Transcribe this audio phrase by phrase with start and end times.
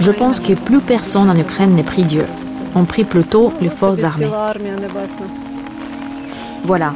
[0.00, 2.24] Je pense que plus personne en Ukraine n'est prie Dieu.
[2.74, 4.28] On prie plutôt les forces armées.
[6.64, 6.94] Voilà.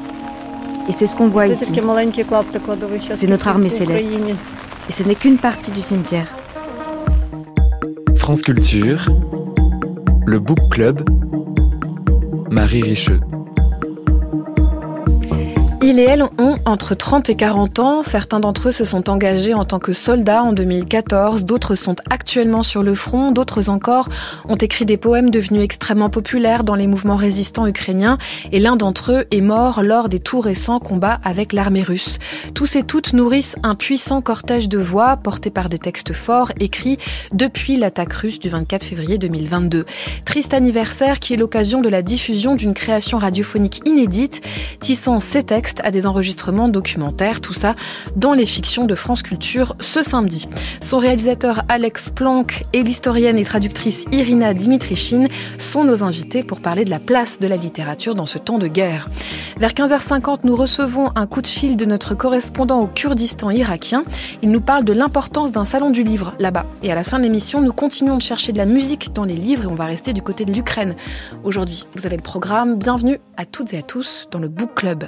[0.88, 1.72] Et c'est ce qu'on voit ici.
[3.12, 4.08] C'est notre armée céleste.
[4.88, 6.26] Et ce n'est qu'une partie du cimetière.
[8.16, 9.08] France Culture,
[10.26, 11.02] le Book Club,
[12.50, 13.20] Marie Richeux.
[15.88, 18.02] Ils et elles ont entre 30 et 40 ans.
[18.02, 21.46] Certains d'entre eux se sont engagés en tant que soldats en 2014.
[21.46, 23.32] D'autres sont actuellement sur le front.
[23.32, 24.06] D'autres encore
[24.50, 28.18] ont écrit des poèmes devenus extrêmement populaires dans les mouvements résistants ukrainiens.
[28.52, 32.18] Et l'un d'entre eux est mort lors des tout récents combats avec l'armée russe.
[32.52, 36.98] Tous et toutes nourrissent un puissant cortège de voix porté par des textes forts écrits
[37.32, 39.86] depuis l'attaque russe du 24 février 2022.
[40.26, 44.42] Triste anniversaire qui est l'occasion de la diffusion d'une création radiophonique inédite
[44.80, 47.74] tissant ces textes à des enregistrements documentaires, tout ça
[48.16, 50.48] dans les fictions de France Culture ce samedi.
[50.80, 56.84] Son réalisateur Alex Planck et l'historienne et traductrice Irina Dimitrichine sont nos invités pour parler
[56.84, 59.08] de la place de la littérature dans ce temps de guerre.
[59.58, 64.04] Vers 15h50, nous recevons un coup de fil de notre correspondant au Kurdistan irakien.
[64.42, 66.66] Il nous parle de l'importance d'un salon du livre là-bas.
[66.82, 69.36] Et à la fin de l'émission, nous continuons de chercher de la musique dans les
[69.36, 70.94] livres et on va rester du côté de l'Ukraine.
[71.44, 72.78] Aujourd'hui, vous avez le programme.
[72.78, 75.04] Bienvenue à toutes et à tous dans le Book Club.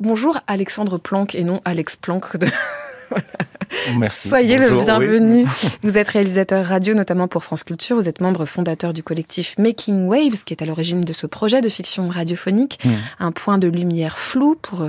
[0.00, 2.36] Bonjour Alexandre Planck et non Alex Planck.
[2.36, 2.46] De...
[3.98, 4.28] Merci.
[4.28, 5.46] Soyez le bienvenu.
[5.82, 7.96] Vous êtes réalisateur radio, notamment pour France Culture.
[7.96, 11.60] Vous êtes membre fondateur du collectif Making Waves, qui est à l'origine de ce projet
[11.60, 12.78] de fiction radiophonique.
[12.84, 12.90] Hmm.
[13.20, 14.82] Un point de lumière flou pour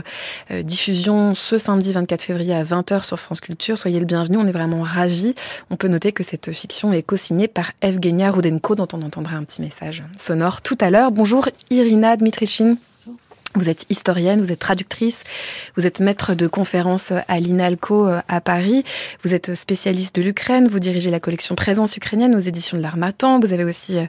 [0.52, 3.78] euh, diffusion ce samedi 24 février à 20h sur France Culture.
[3.78, 4.38] Soyez le bienvenu.
[4.38, 5.36] On est vraiment ravis.
[5.70, 9.44] On peut noter que cette fiction est co-signée par Evgenia Rudenko, dont on entendra un
[9.44, 11.12] petit message sonore tout à l'heure.
[11.12, 12.78] Bonjour Irina Dmitrichine.
[13.56, 15.24] Vous êtes historienne, vous êtes traductrice,
[15.78, 18.84] vous êtes maître de conférences à l'INALCO euh, à Paris,
[19.24, 23.40] vous êtes spécialiste de l'Ukraine, vous dirigez la collection Présence ukrainienne aux éditions de l'Armatan,
[23.40, 24.06] vous avez aussi euh,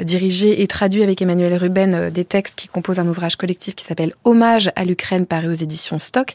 [0.00, 3.86] dirigé et traduit avec Emmanuel Ruben euh, des textes qui composent un ouvrage collectif qui
[3.86, 6.34] s'appelle Hommage à l'Ukraine paru aux éditions Stock,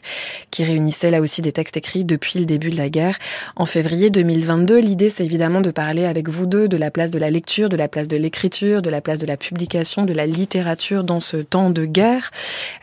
[0.50, 3.18] qui réunissait là aussi des textes écrits depuis le début de la guerre.
[3.54, 7.18] En février 2022, l'idée c'est évidemment de parler avec vous deux de la place de
[7.20, 10.26] la lecture, de la place de l'écriture, de la place de la publication, de la
[10.26, 12.32] littérature dans ce temps de guerre.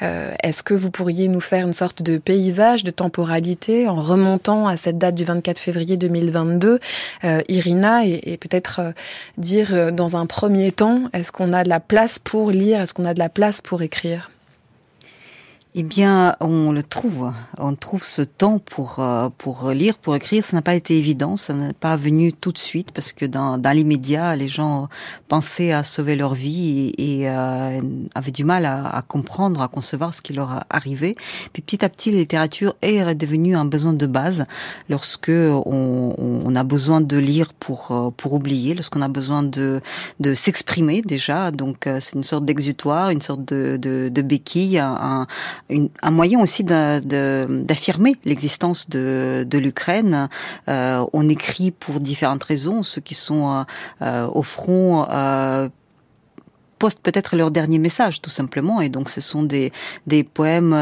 [0.01, 4.67] Euh, est-ce que vous pourriez nous faire une sorte de paysage, de temporalité en remontant
[4.67, 6.79] à cette date du 24 février 2022,
[7.23, 8.91] euh, Irina, et, peut-être euh,
[9.37, 13.05] dire dans un premier temps, est-ce qu'on a de la place pour lire, est-ce qu'on
[13.05, 14.32] a de la place pour écrire?
[15.75, 17.33] Eh bien, on le trouve.
[17.57, 20.43] On trouve ce temps pour euh, pour lire, pour écrire.
[20.45, 21.35] Ça n'a pas été évident.
[21.35, 24.87] Ça n'est pas venu tout de suite parce que dans, dans l'immédiat, les gens
[25.29, 27.81] pensaient à sauver leur vie et, euh,
[28.13, 31.15] avaient du mal à, à, comprendre, à concevoir ce qui leur arrivait.
[31.53, 34.45] Puis petit à petit, la littérature est devenue un besoin de base
[34.89, 39.81] lorsque on, on a besoin de lire pour euh, pour oublier, lorsqu'on a besoin de
[40.19, 41.49] de s'exprimer déjà.
[41.49, 45.25] Donc c'est une sorte d'exutoire, une sorte de de, de béquille, un,
[45.69, 50.29] un moyen aussi d'affirmer l'existence de, l'Ukraine.
[50.67, 52.83] Euh, on écrit pour différentes raisons.
[52.83, 53.63] Ceux qui sont euh,
[54.01, 55.07] euh, au front
[56.79, 59.71] postent peut-être leur dernier message tout simplement et donc ce sont des
[60.33, 60.75] poèmes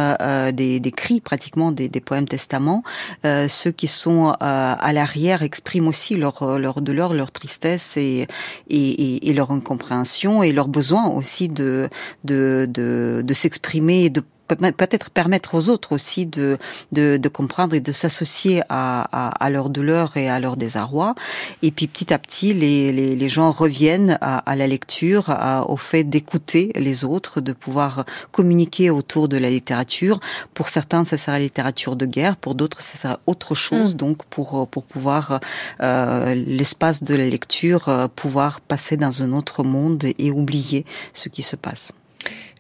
[0.52, 2.81] des, des cris pratiquement des, poèmes testaments
[3.24, 8.28] ceux qui sont à l'arrière expriment aussi leur leur douleur leur tristesse et
[8.72, 11.88] leur incompréhension et leur besoin aussi de,
[12.24, 14.24] de s'exprimer et de
[14.56, 16.57] peut-être permettre aux autres aussi de,
[16.91, 21.16] de, de comprendre et de s'associer à, à, à, leur douleur et à leur désarroi.
[21.62, 25.69] Et puis petit à petit, les, les, les gens reviennent à, à la lecture, à,
[25.69, 30.19] au fait d'écouter les autres, de pouvoir communiquer autour de la littérature.
[30.53, 33.94] Pour certains, ça sera la littérature de guerre, pour d'autres, ça sera autre chose.
[33.94, 33.97] Mm.
[33.97, 35.39] Donc pour, pour pouvoir,
[35.81, 41.29] euh, l'espace de la lecture, euh, pouvoir passer dans un autre monde et oublier ce
[41.29, 41.91] qui se passe.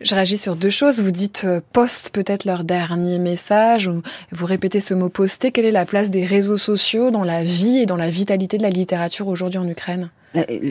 [0.01, 0.99] Je réagis sur deux choses.
[0.99, 4.01] Vous dites euh, poste peut-être leur dernier message, ou
[4.31, 5.51] vous répétez ce mot poster.
[5.51, 8.63] Quelle est la place des réseaux sociaux dans la vie et dans la vitalité de
[8.63, 10.09] la littérature aujourd'hui en Ukraine?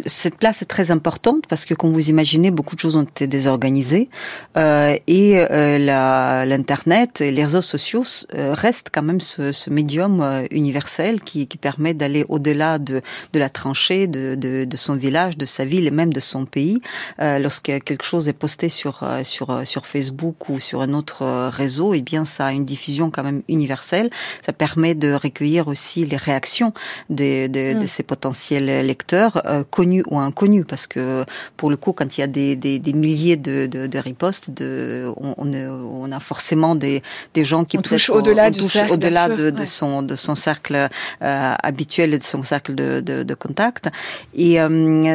[0.07, 3.27] Cette place est très importante parce que, comme vous imaginez, beaucoup de choses ont été
[3.27, 4.09] désorganisées
[4.57, 8.05] euh, et euh, l'internet et les réseaux sociaux
[8.35, 13.03] euh, restent quand même ce, ce médium euh, universel qui, qui permet d'aller au-delà de,
[13.33, 16.47] de la tranchée, de, de, de, son village, de sa ville et même de son
[16.47, 16.81] pays.
[17.19, 22.01] lorsque quelque chose est posté sur sur sur Facebook ou sur un autre réseau, eh
[22.01, 24.11] bien, ça a une diffusion quand même universelle.
[24.45, 26.73] Ça permet de recueillir aussi les réactions
[27.11, 27.87] de, de, de mm.
[27.87, 31.25] ces potentiels lecteurs connus ou inconnus, parce que
[31.57, 34.51] pour le coup, quand il y a des, des, des milliers de, de, de ripostes,
[34.51, 37.03] de, on, on, a forcément des,
[37.35, 40.89] des gens qui on touche au-delà du cercle, au-delà de, de, son de son cercle
[41.21, 43.89] habituel et de son cercle de, de, de contact.
[44.35, 44.59] Et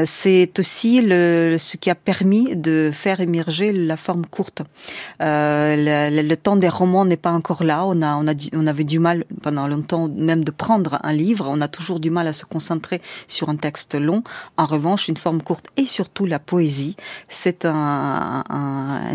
[0.05, 4.61] c'est aussi le, ce qui a permis de faire émerger la forme courte.
[5.21, 7.85] Euh, le, le, temps des romans n'est pas encore là.
[7.85, 11.47] On a, on a, on avait du mal pendant longtemps même de prendre un livre.
[11.49, 14.23] On a toujours du mal à se concentrer sur un texte long.
[14.57, 16.95] En revanche, une forme courte et surtout la poésie,
[17.29, 18.43] c'est un,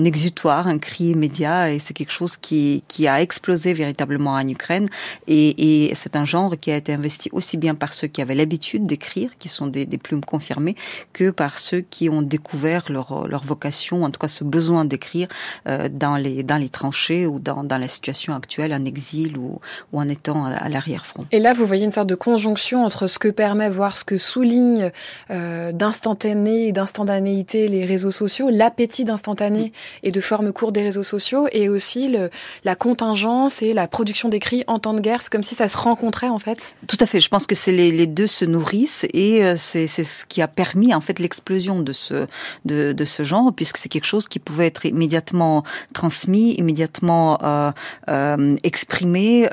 [0.04, 4.88] exutoire, un cri immédiat et c'est quelque chose qui, a explosé véritablement en Ukraine.
[5.26, 8.86] Et, c'est un genre qui a été investi aussi bien par ceux qui avaient l'habitude
[8.86, 10.76] d'écrire, qui sont des, plumes confirmées,
[11.12, 15.28] que par ceux qui ont découvert leur, vocation, en tout cas ce besoin d'écrire
[15.66, 19.60] euh, dans les tranchées ou dans, la situation actuelle en exil ou,
[19.92, 21.24] en étant à, l'arrière-front.
[21.32, 24.18] Et là, vous voyez une sorte de conjonction entre ce que permet, voire ce que
[24.18, 24.90] souligne
[25.30, 31.02] euh, d'instantané et d'instantanéité les réseaux sociaux, l'appétit d'instantané et de forme courte des réseaux
[31.02, 32.16] sociaux, et aussi
[32.64, 35.22] la contingence et la production d'écrits en temps de guerre.
[35.22, 36.72] C'est comme si ça se rencontrait en fait.
[36.86, 37.20] Tout à fait.
[37.20, 40.94] Je pense que c'est les, deux se nourrissent et euh, c'est ce qui a permis
[40.94, 42.26] en fait l'explosion de ce
[42.64, 49.48] de, ce genre puisque c'est quelque chose qui pouvait être immédiatement transmis, immédiatement euh, exprimé,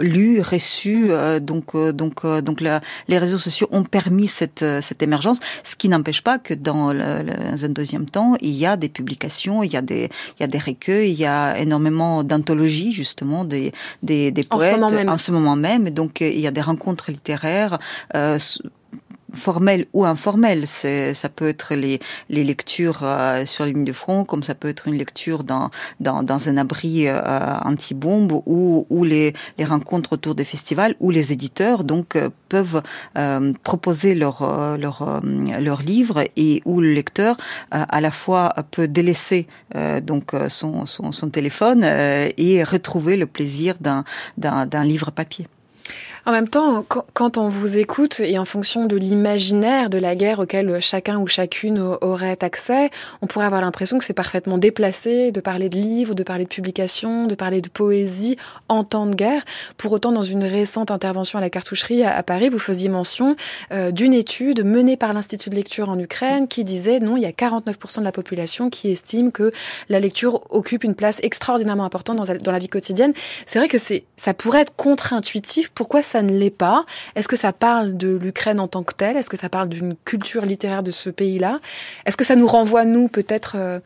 [0.00, 1.10] lu, reçu.
[1.40, 6.38] Donc donc donc les réseaux sociaux ont permis cette cette émergence, ce qui n'empêche pas
[6.38, 9.82] que dans, le, le, un deuxième temps, il y a des publications, il y a
[9.82, 13.72] des il y a des recueils, il y a énormément d'anthologies justement des
[14.02, 15.08] des, des poètes en ce moment même.
[15.08, 15.86] En ce moment même.
[15.86, 17.78] Et donc il y a des rencontres littéraires.
[18.14, 18.38] Euh,
[19.32, 20.66] formel ou informel.
[20.66, 24.68] C'est, ça peut être les, les lectures euh, sur ligne de front, comme ça peut
[24.68, 25.70] être une lecture dans,
[26.00, 27.20] dans, dans un abri euh,
[27.64, 32.82] anti-bombe ou, ou les, les rencontres autour des festivals où les éditeurs donc euh, peuvent
[33.16, 35.20] euh, proposer leur, euh, leur, euh,
[35.58, 37.36] leur livre et où le lecteur
[37.70, 39.46] à la fois peut délaisser
[40.02, 44.04] donc son, son, son téléphone et retrouver le plaisir d'un,
[44.36, 45.46] d'un, d'un livre papier.
[46.24, 46.84] En même temps,
[47.14, 51.26] quand on vous écoute et en fonction de l'imaginaire de la guerre auquel chacun ou
[51.26, 52.90] chacune aurait accès,
[53.22, 56.48] on pourrait avoir l'impression que c'est parfaitement déplacé de parler de livres, de parler de
[56.48, 58.36] publications, de parler de poésie
[58.68, 59.42] en temps de guerre.
[59.78, 63.34] Pour autant, dans une récente intervention à la cartoucherie à Paris, vous faisiez mention
[63.72, 67.26] euh, d'une étude menée par l'Institut de lecture en Ukraine qui disait non, il y
[67.26, 69.50] a 49% de la population qui estime que
[69.88, 73.12] la lecture occupe une place extraordinairement importante dans, la vie quotidienne.
[73.46, 75.70] C'est vrai que c'est, ça pourrait être contre-intuitif.
[75.74, 76.84] Pourquoi ça ne l'est pas?
[77.16, 79.16] Est-ce que ça parle de l'Ukraine en tant que telle?
[79.16, 81.60] Est-ce que ça parle d'une culture littéraire de ce pays-là?
[82.06, 83.80] Est-ce que ça nous renvoie, nous, peut-être euh,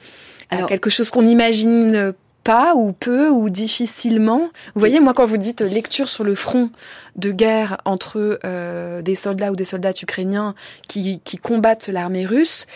[0.50, 2.12] à Alors, quelque chose qu'on n'imagine
[2.44, 4.50] pas ou peu ou difficilement?
[4.74, 6.70] Vous voyez, moi, quand vous dites lecture sur le front
[7.16, 10.54] de guerre entre euh, des soldats ou des soldats ukrainiens
[10.88, 12.66] qui, qui combattent l'armée russe,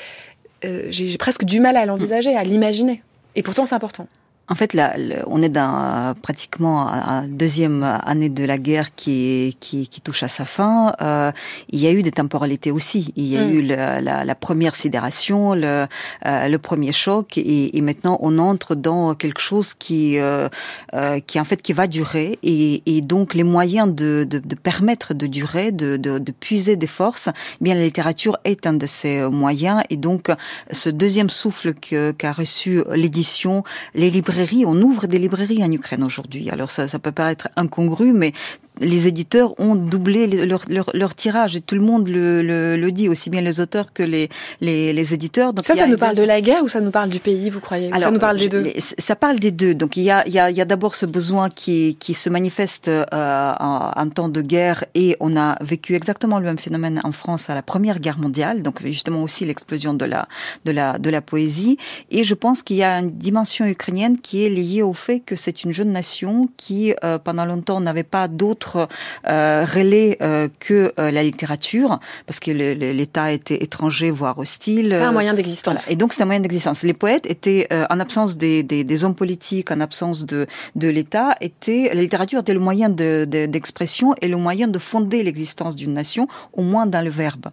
[0.65, 3.03] euh, j'ai presque du mal à l'envisager, à l'imaginer.
[3.35, 4.07] Et pourtant, c'est important.
[4.51, 4.97] En fait, là,
[5.29, 10.29] on est dans pratiquement la deuxième année de la guerre qui, qui, qui touche à
[10.29, 10.93] sa fin.
[11.01, 11.31] Euh,
[11.69, 13.13] il y a eu des temporalités aussi.
[13.15, 13.53] Il y a mm.
[13.53, 15.87] eu la, la, première sidération, le,
[16.27, 20.49] euh, le premier choc, et, et, maintenant on entre dans quelque chose qui, euh,
[20.95, 24.55] euh, qui en fait qui va durer, et, et donc les moyens de, de, de,
[24.57, 28.73] permettre de durer, de, de, de puiser des forces, eh bien la littérature est un
[28.73, 30.29] de ces moyens, et donc
[30.73, 33.63] ce deuxième souffle qu'a reçu l'édition,
[33.95, 36.51] les librairies on ouvre des librairies en Ukraine aujourd'hui.
[36.51, 38.33] Alors ça, ça peut paraître incongru, mais
[38.81, 42.91] les éditeurs ont doublé leur, leur, leur, tirage et tout le monde le, le, le,
[42.93, 44.29] dit, aussi bien les auteurs que les,
[44.61, 45.53] les, les éditeurs.
[45.53, 47.61] Donc ça, ça nous parle de la guerre ou ça nous parle du pays, vous
[47.61, 47.89] croyez?
[47.89, 49.75] Alors, Ça nous parle des deux Ça parle des deux.
[49.75, 52.89] Donc il y a, il y a, a d'abord ce besoin qui, qui se manifeste
[52.89, 57.13] euh, en, en, temps de guerre et on a vécu exactement le même phénomène en
[57.13, 60.27] France à la Première Guerre mondiale, donc justement aussi l'explosion de la,
[60.65, 61.77] de, la, de la poésie.
[62.11, 65.37] Et je pense qu'il y a une dimension ukrainienne qui est liée au fait que
[65.37, 68.89] c'est une jeune nation qui, euh, pendant longtemps, n'avait pas d'autres
[69.27, 74.91] euh, relais euh, que euh, la littérature, parce que l'État était étranger, voire hostile.
[74.93, 75.83] C'est un moyen d'existence.
[75.83, 75.93] Voilà.
[75.93, 76.83] Et donc c'est un moyen d'existence.
[76.83, 80.47] Les poètes étaient, euh, en absence des, des, des, hommes politiques, en absence de,
[80.77, 84.79] de l'État, était la littérature était le moyen d'expression de, de, et le moyen de
[84.79, 87.47] fonder l'existence d'une nation, au moins dans le verbe.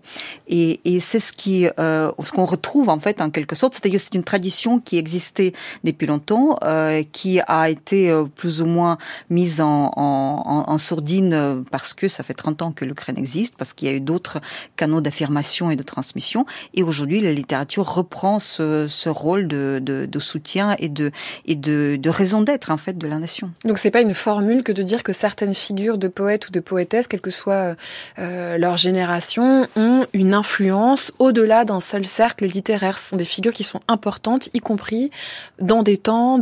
[0.48, 3.74] Et, et c'est ce qui, euh, ce qu'on retrouve en fait en quelque sorte.
[3.74, 5.53] C'est-à-dire c'est une tradition qui existait
[5.84, 8.98] depuis longtemps, euh, qui a été plus ou moins
[9.30, 13.88] mise en, en, sourdine parce que ça fait 30 ans que l'Ukraine existe, parce qu'il
[13.88, 14.40] y a eu d'autres
[14.76, 16.46] canaux d'affirmation et de transmission.
[16.74, 22.98] Et aujourd'hui, la littérature reprend ce, rôle de, soutien et de, raison d'être en fait
[22.98, 23.52] de la nation.
[23.66, 26.60] Donc c'est pas une formule que de dire que certaines figures de poètes ou de
[26.60, 27.76] poétesses, quelle que soit
[28.20, 32.98] euh, leur génération, ont une influence au-delà d'un seul cercle littéraire.
[32.98, 35.12] Ce sont des figures qui sont importantes, y compris
[35.60, 36.38] dans des temps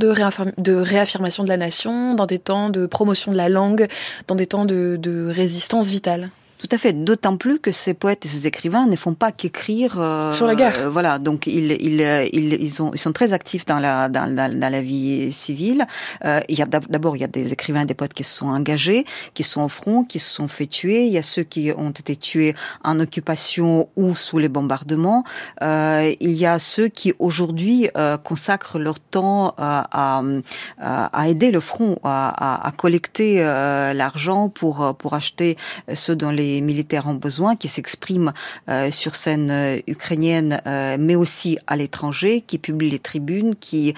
[0.58, 3.88] de réaffirmation de la nation, dans des temps de promotion de la langue,
[4.28, 6.30] dans des temps de, résistance vitale.
[6.68, 6.94] Tout à fait.
[6.94, 10.56] D'autant plus que ces poètes et ces écrivains ne font pas qu'écrire euh, sur la
[10.56, 10.80] guerre.
[10.80, 11.20] Euh, voilà.
[11.20, 12.02] Donc ils, ils,
[12.34, 15.86] ils, ils, ont, ils sont très actifs dans la dans, dans, dans la vie civile.
[16.24, 18.36] Euh, il y a d'abord il y a des écrivains et des poètes qui se
[18.36, 19.06] sont engagés,
[19.36, 21.06] qui sont au front, qui se sont fait tuer.
[21.06, 25.24] Il y a ceux qui ont été tués en occupation ou sous les bombardements.
[25.62, 30.24] Euh, il y a ceux qui aujourd'hui euh, consacrent leur temps à, à,
[30.80, 35.58] à, aider le front, à, à collecter euh, l'argent pour pour acheter
[35.94, 38.34] ceux dont les militaires ont besoin, qui s'expriment
[38.70, 43.94] euh, sur scène euh, ukrainienne, euh, mais aussi à l'étranger, qui publient les tribunes, qui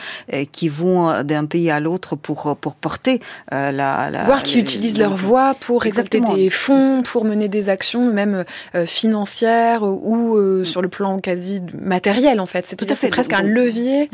[0.52, 3.22] qui vont d'un pays à l'autre pour pour porter
[3.52, 8.12] la, la voire qui utilisent leur voix pour récolter des fonds, pour mener des actions
[8.12, 8.44] même
[8.86, 10.66] financières ou mm.
[10.66, 12.66] sur le plan quasi matériel en fait.
[12.68, 14.10] C'est tout à fait presque un levier.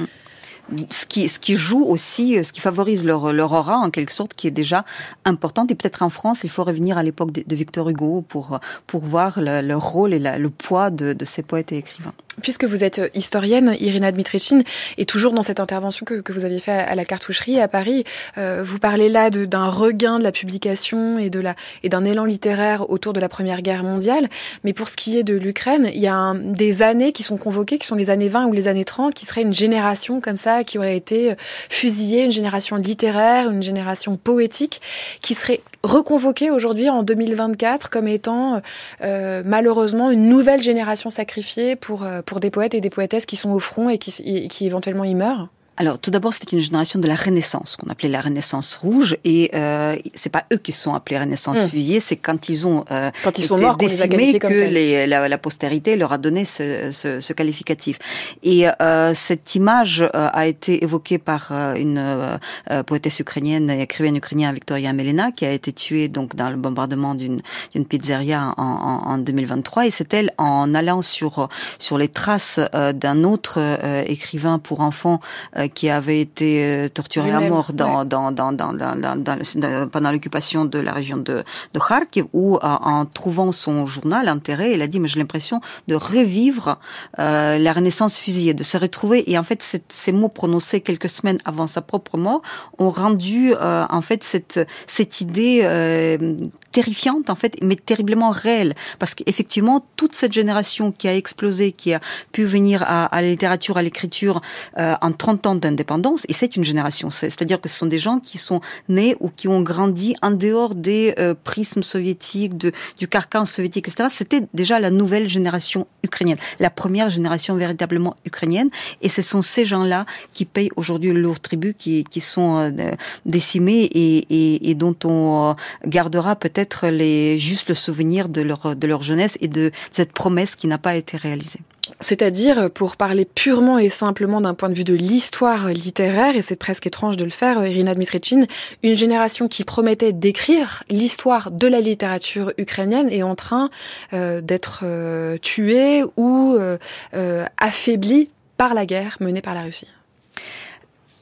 [0.90, 4.34] Ce qui, ce qui joue aussi, ce qui favorise leur, leur aura en quelque sorte,
[4.34, 4.86] qui est déjà
[5.26, 5.72] importante.
[5.72, 9.40] Et peut-être en France, il faut revenir à l'époque de, Victor Hugo pour, pour voir
[9.40, 12.14] le, rôle et le poids de, de ces poètes et écrivains.
[12.42, 14.64] Puisque vous êtes historienne, Irina Dmitrichine,
[14.98, 18.04] et toujours dans cette intervention que, que vous aviez fait à la cartoucherie à Paris,
[18.38, 22.26] euh, vous parlez là d'un regain de la publication et de la et d'un élan
[22.26, 24.30] littéraire autour de la Première Guerre mondiale.
[24.64, 27.38] Mais pour ce qui est de l'Ukraine, il y a un, des années qui sont
[27.38, 30.38] convoquées, qui sont les années 20 ou les années 30, qui serait une génération comme
[30.38, 31.36] ça, qui aurait été
[31.70, 34.82] fusillée, une génération littéraire, une génération poétique,
[35.22, 38.62] qui serait reconvoquée aujourd'hui en 2024 comme étant
[39.04, 43.36] euh, malheureusement une nouvelle génération sacrifiée pour euh, pour des poètes et des poétesses qui
[43.36, 46.62] sont au front et qui, et qui éventuellement y meurent alors, tout d'abord, c'était une
[46.62, 50.72] génération de la Renaissance, qu'on appelait la Renaissance rouge, et euh, c'est pas eux qui
[50.72, 52.00] sont appelés Renaissance mmh.
[52.00, 55.96] c'est quand ils ont euh, quand ils sont morts décimés que les, la, la, postérité
[55.96, 57.98] leur a donné ce, ce, ce qualificatif.
[58.44, 64.16] Et euh, cette image euh, a été évoquée par euh, une euh, poétesse ukrainienne, écrivaine
[64.16, 67.42] ukrainienne Victoria Melena, qui a été tuée donc dans le bombardement d'une
[67.88, 71.50] pizzeria en, en, en, 2023, et c'est elle en allant sur
[71.80, 73.60] sur les traces d'un autre
[74.08, 75.20] écrivain pour enfants
[75.68, 80.80] qui avait été euh, torturé à mort dans, dans, dans, dans, dans pendant l'occupation de
[80.80, 81.44] la région de,
[81.74, 85.96] de Kharkiv, où en trouvant son journal enterré, elle a dit, mais j'ai l'impression de
[85.96, 86.80] revivre
[87.20, 89.30] euh, la Renaissance fusillée, de se retrouver.
[89.32, 92.42] Et en fait, ces mots prononcés quelques semaines avant sa propre mort
[92.78, 96.36] ont rendu euh, en fait cette, cette idée euh,
[96.74, 101.94] terrifiante en fait, mais terriblement réelle, parce qu'effectivement toute cette génération qui a explosé, qui
[101.94, 102.02] a
[102.34, 104.42] pu venir à, à la littérature, à l'écriture
[104.78, 108.20] euh, en 30 ans d'indépendance, et c'est une génération, c'est-à-dire que ce sont des gens
[108.20, 113.08] qui sont nés ou qui ont grandi en dehors des euh, prismes soviétiques, de, du
[113.08, 114.10] carcan soviétique, etc.
[114.12, 118.70] C'était déjà la nouvelle génération ukrainienne, la première génération véritablement ukrainienne,
[119.02, 122.92] et ce sont ces gens-là qui payent aujourd'hui le lourd tribut, qui, qui sont euh,
[123.28, 125.54] décimés et, et, et dont on euh,
[125.86, 130.12] gardera peut-être être les, juste le souvenir de leur, de leur jeunesse et de cette
[130.12, 131.60] promesse qui n'a pas été réalisée.
[132.00, 136.56] C'est-à-dire, pour parler purement et simplement d'un point de vue de l'histoire littéraire, et c'est
[136.56, 138.48] presque étrange de le faire, Irina Dmitrichine,
[138.84, 143.70] une génération qui promettait d'écrire l'histoire de la littérature ukrainienne est en train
[144.14, 149.88] euh, d'être euh, tuée ou euh, affaiblie par la guerre menée par la Russie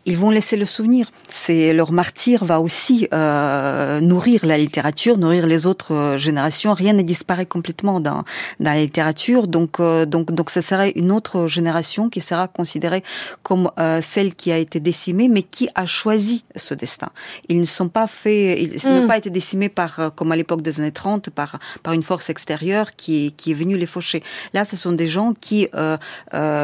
[0.06, 1.12] ils vont laisser le souvenir.
[1.30, 6.74] C'est leur martyr va aussi euh, nourrir la littérature, nourrir les autres euh, générations.
[6.74, 8.24] Rien ne disparaît complètement dans,
[8.60, 13.04] dans la littérature, donc euh, donc donc ce serait une autre génération qui sera considérée
[13.44, 17.10] comme euh, celle qui a été décimée, mais qui a choisi ce destin.
[17.48, 18.94] Ils ne sont pas faits, ils mm.
[18.94, 22.04] n'ont pas été décimés par euh, comme à l'époque des années 30 par par une
[22.04, 24.24] force extérieure qui qui est venue les faucher.
[24.54, 25.98] Là, ce sont des gens qui, euh,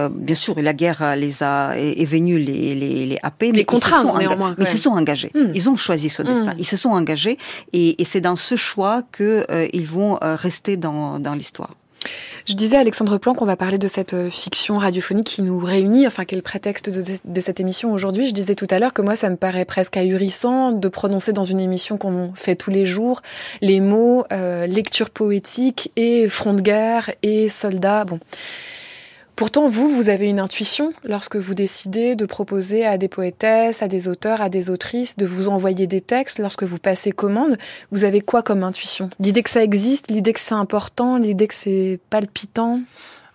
[0.09, 3.97] bien sûr, la guerre les a est, est venue les les, les mais, les contraints,
[3.97, 5.31] ils se sont, néanmoins, mais ils se sont engagés.
[5.33, 5.51] Hmm.
[5.53, 6.51] Ils ont choisi ce destin.
[6.51, 6.59] Hmm.
[6.59, 7.37] Ils se sont engagés
[7.73, 11.71] et, et c'est dans ce choix que euh, ils vont euh, rester dans, dans l'histoire.
[12.45, 15.59] Je disais à Alexandre Plan qu'on va parler de cette euh, fiction radiophonique qui nous
[15.59, 18.27] réunit, enfin quel prétexte de, de cette émission aujourd'hui.
[18.27, 21.43] Je disais tout à l'heure que moi ça me paraît presque ahurissant de prononcer dans
[21.43, 23.21] une émission qu'on fait tous les jours
[23.61, 28.05] les mots euh, lecture poétique et front de guerre et soldats.
[28.05, 28.19] Bon.
[29.37, 33.87] Pourtant, vous, vous avez une intuition lorsque vous décidez de proposer à des poétesses, à
[33.87, 37.59] des auteurs, à des autrices, de vous envoyer des textes lorsque vous passez commande.
[37.91, 39.11] Vous avez quoi comme intuition?
[39.19, 42.81] L'idée que ça existe, l'idée que c'est important, l'idée que c'est palpitant?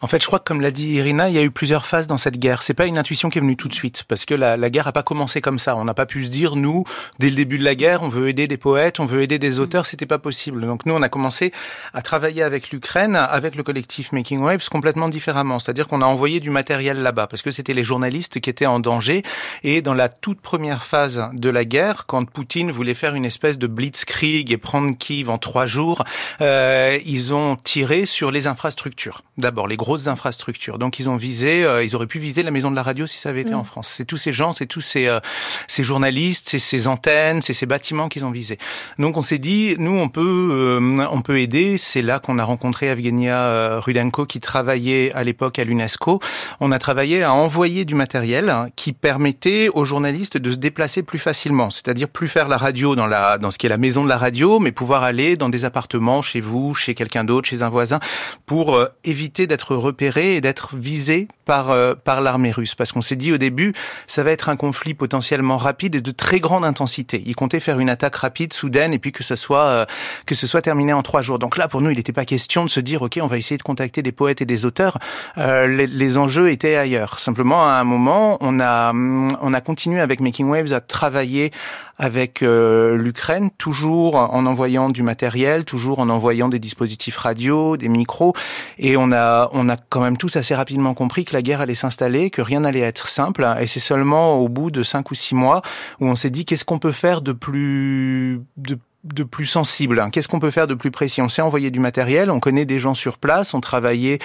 [0.03, 2.09] En fait, je crois que comme l'a dit Irina, il y a eu plusieurs phases
[2.09, 2.63] dans cette guerre.
[2.63, 4.89] C'est pas une intuition qui est venue tout de suite, parce que la, la guerre
[4.89, 5.77] a pas commencé comme ça.
[5.77, 6.83] On n'a pas pu se dire nous,
[7.21, 9.61] dès le début de la guerre, on veut aider des poètes, on veut aider des
[9.61, 9.87] auteurs.
[9.87, 10.67] C'était pas possible.
[10.67, 11.53] Donc nous, on a commencé
[11.95, 15.61] à travailler avec l'Ukraine, avec le collectif Making Waves, complètement différemment.
[15.61, 18.81] C'est-à-dire qu'on a envoyé du matériel là-bas, parce que c'était les journalistes qui étaient en
[18.81, 19.23] danger.
[19.63, 23.57] Et dans la toute première phase de la guerre, quand Poutine voulait faire une espèce
[23.57, 26.03] de blitzkrieg et prendre Kiev en trois jours,
[26.41, 29.23] euh, ils ont tiré sur les infrastructures.
[29.39, 30.79] D'abord, les gros infrastructures.
[30.79, 33.19] Donc ils ont visé, euh, ils auraient pu viser la maison de la radio si
[33.19, 33.57] ça avait été mm.
[33.57, 33.89] en France.
[33.97, 35.21] C'est tous ces gens, c'est tous ces, euh,
[35.69, 38.59] ces journalistes, c'est ces antennes, c'est ces bâtiments qu'ils ont visés.
[38.99, 41.79] Donc on s'est dit, nous on peut, euh, on peut aider.
[41.79, 46.21] C'est là qu'on a rencontré Evgenia Rudenko qui travaillait à l'époque à l'UNESCO.
[46.61, 51.19] On a travaillé à envoyer du matériel qui permettait aux journalistes de se déplacer plus
[51.19, 54.09] facilement, c'est-à-dire plus faire la radio dans la dans ce qui est la maison de
[54.09, 57.69] la radio, mais pouvoir aller dans des appartements chez vous, chez quelqu'un d'autre, chez un
[57.69, 58.01] voisin,
[58.47, 63.17] pour éviter d'être repéré et d'être visé par euh, par l'armée russe parce qu'on s'est
[63.17, 63.75] dit au début
[64.07, 67.23] ça va être un conflit potentiellement rapide et de très grande intensité.
[67.27, 69.87] Ils comptaient faire une attaque rapide, soudaine et puis que ce soit euh,
[70.27, 71.39] que ce soit terminé en trois jours.
[71.39, 73.59] Donc là pour nous il n'était pas question de se dire ok on va essayer
[73.59, 74.99] de contacter des poètes et des auteurs.
[75.39, 77.19] Euh, les, les, enjeux étaient ailleurs.
[77.19, 81.51] Simplement à un moment on a on a continué avec Making Waves à travailler
[81.99, 88.35] avec l'Ukraine toujours en envoyant du matériel, toujours en envoyant des dispositifs radio, des micros
[88.79, 91.75] et on a on a quand même tous assez rapidement compris que la guerre allait
[91.75, 93.47] s'installer, que rien n'allait être simple.
[93.61, 95.63] Et c'est seulement au bout de cinq ou six mois
[96.01, 100.29] où on s'est dit qu'est-ce qu'on peut faire de plus de de plus sensible Qu'est-ce
[100.29, 101.21] qu'on peut faire de plus précis?
[101.23, 104.19] On s'est envoyé du matériel, on connaît des gens sur place, on travaillait,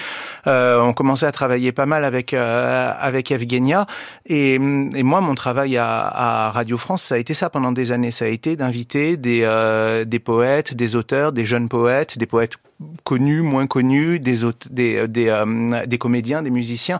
[0.46, 3.86] euh, on commençait à travailler pas mal avec euh, avec Evgenia.
[4.26, 4.58] Et, et,
[5.02, 8.10] moi, mon travail à, à, Radio France, ça a été ça pendant des années.
[8.10, 12.58] Ça a été d'inviter des euh, des poètes, des auteurs, des jeunes poètes, des poètes
[13.04, 14.38] connus, moins connus, des,
[14.70, 16.98] des, des, euh, des comédiens, des musiciens,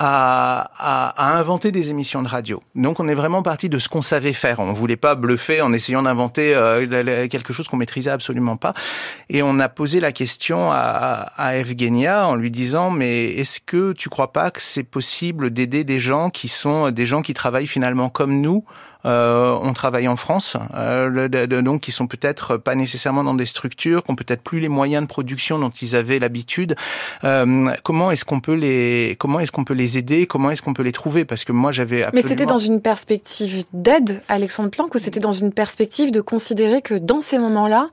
[0.00, 2.62] à, à, à, inventer des émissions de radio.
[2.74, 4.60] Donc on est vraiment parti de ce qu'on savait faire.
[4.60, 8.74] On voulait pas bluffer en essayant d'inventer euh, quelque chose qu'on maîtrisait absolument pas.
[9.28, 13.92] Et on a posé la question à, à Evgenia en lui disant mais est-ce que
[13.92, 17.66] tu crois pas que c'est possible d'aider des gens qui sont des gens qui travaillent
[17.66, 18.64] finalement comme nous
[19.04, 21.28] euh, on travaille en France, euh,
[21.62, 25.02] donc qui sont peut-être pas nécessairement dans des structures, qui ont peut-être plus les moyens
[25.02, 26.74] de production dont ils avaient l'habitude.
[27.24, 30.26] Euh, comment est-ce qu'on peut les comment est-ce qu'on peut les aider?
[30.26, 31.24] Comment est-ce qu'on peut les trouver?
[31.24, 35.32] Parce que moi j'avais Mais c'était dans une perspective d'aide, Alexandre Planck, ou c'était dans
[35.32, 37.90] une perspective de considérer que dans ces moments-là,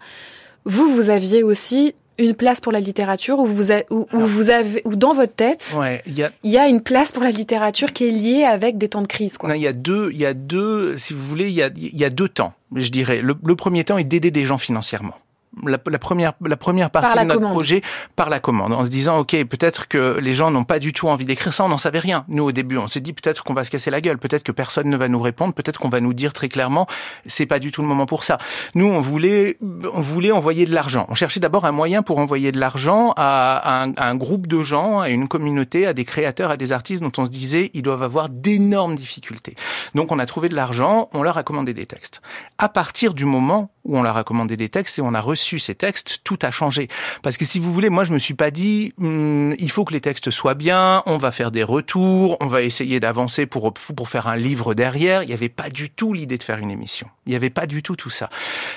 [0.66, 4.96] vous vous aviez aussi une place pour la littérature ou vous, où, vous avez ou
[4.96, 6.32] dans votre tête il y a...
[6.44, 9.38] y a une place pour la littérature qui est liée avec des temps de crise
[9.38, 9.56] quoi.
[9.56, 11.98] il y a deux il y a deux si vous voulez il y a il
[11.98, 13.22] y a deux temps je dirais.
[13.22, 15.16] Le premier temps est d'aider des gens financièrement
[15.64, 17.82] la, première la première partie de notre projet
[18.16, 21.08] par la commande en se disant ok peut-être que les gens n'ont pas du tout
[21.08, 22.26] envie d'écrire ça on n'en savait rien.
[22.28, 24.52] Nous au début on s'est dit peut-être qu'on va se casser la gueule peut-être que
[24.52, 26.88] personne ne va nous répondre peut-être qu'on va nous dire très clairement
[27.26, 28.38] c'est pas du tout le moment pour ça.
[28.76, 29.58] Nous on voulait
[29.94, 31.06] on voulait envoyer de l'argent.
[31.10, 34.64] On cherchait d'abord un moyen pour envoyer de l'argent à, un, à un groupe de
[34.64, 37.82] gens à une communauté à des créateurs à des artistes dont on se disait ils
[37.82, 39.56] doivent avoir d'énormes difficultés.
[39.94, 42.22] Donc on a trouvé de l'argent on leur a commandé des textes.
[42.58, 45.45] À partir du moment où on leur a commandé des textes et on a reçu
[45.60, 46.88] ces textes, tout a changé.
[47.22, 49.94] Parce que si vous voulez, moi je me suis pas dit, hum, il faut que
[49.94, 54.10] les textes soient bien, on va faire des retours, on va essayer d'avancer pour pour
[54.10, 55.24] faire un livre derrière.
[55.24, 57.08] Il n'y avait pas du tout l'idée de faire une émission.
[57.26, 58.30] Il n'y avait pas du tout tout ça.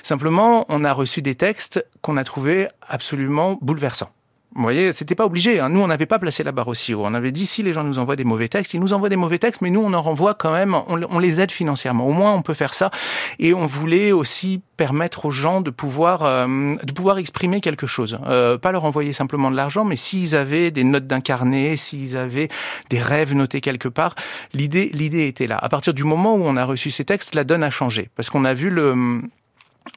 [0.03, 4.11] Simplement, on a reçu des textes qu'on a trouvés absolument bouleversants.
[4.55, 5.61] Vous voyez, c'était pas obligé.
[5.61, 5.69] Hein.
[5.69, 7.03] Nous, on n'avait pas placé la barre aussi haut.
[7.05, 9.17] On avait dit si les gens nous envoient des mauvais textes, ils nous envoient des
[9.17, 10.75] mauvais textes, mais nous, on en renvoie quand même.
[10.89, 12.07] On, les aide financièrement.
[12.07, 12.91] Au moins, on peut faire ça.
[13.39, 18.19] Et on voulait aussi permettre aux gens de pouvoir euh, de pouvoir exprimer quelque chose.
[18.27, 22.49] Euh, pas leur envoyer simplement de l'argent, mais s'ils avaient des notes d'incarné, s'ils avaient
[22.89, 24.15] des rêves notés quelque part,
[24.55, 25.59] l'idée l'idée était là.
[25.61, 28.31] À partir du moment où on a reçu ces textes, la donne a changé parce
[28.31, 29.21] qu'on a vu le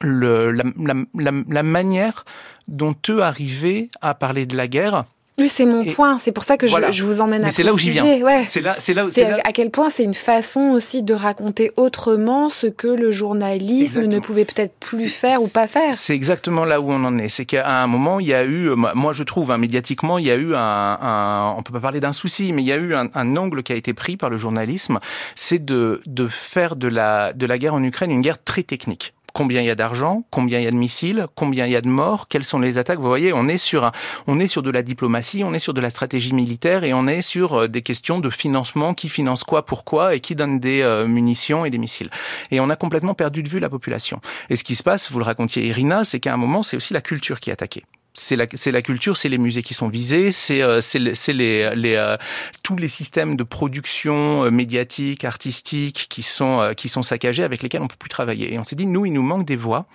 [0.00, 2.24] le, la, la, la, manière
[2.68, 5.04] dont eux arrivaient à parler de la guerre.
[5.38, 6.18] Oui, c'est mon point.
[6.18, 8.04] C'est pour ça que je, je, vous emmène à c'est là où j'y viens.
[8.04, 8.44] Ouais.
[8.48, 12.50] C'est là, c'est là, c'est à quel point c'est une façon aussi de raconter autrement
[12.50, 15.94] ce que le journalisme ne pouvait peut-être plus faire ou pas faire.
[15.96, 17.30] C'est exactement là où on en est.
[17.30, 20.30] C'est qu'à un moment, il y a eu, moi je trouve, hein, médiatiquement, il y
[20.30, 22.94] a eu un, un, on peut pas parler d'un souci, mais il y a eu
[22.94, 25.00] un, un, angle qui a été pris par le journalisme,
[25.34, 29.14] c'est de, de faire de la, de la guerre en Ukraine une guerre très technique
[29.32, 31.80] combien il y a d'argent, combien il y a de missiles, combien il y a
[31.80, 32.98] de morts, quelles sont les attaques.
[32.98, 33.92] Vous voyez, on est sur un,
[34.26, 37.06] on est sur de la diplomatie, on est sur de la stratégie militaire et on
[37.06, 40.82] est sur euh, des questions de financement, qui finance quoi, pourquoi et qui donne des
[40.82, 42.10] euh, munitions et des missiles.
[42.50, 44.20] Et on a complètement perdu de vue la population.
[44.50, 46.92] Et ce qui se passe, vous le racontiez Irina, c'est qu'à un moment, c'est aussi
[46.92, 47.84] la culture qui est attaquée
[48.14, 50.80] c'est la, la culture, c'est les musées qui sont visés, c'est, euh,
[51.28, 52.16] les, les,
[52.62, 57.88] tous les systèmes de production médiatique, artistique qui sont, qui sont saccagés, avec lesquels on
[57.88, 58.52] peut plus travailler.
[58.52, 59.86] Et on s'est dit, nous, il nous manque des voix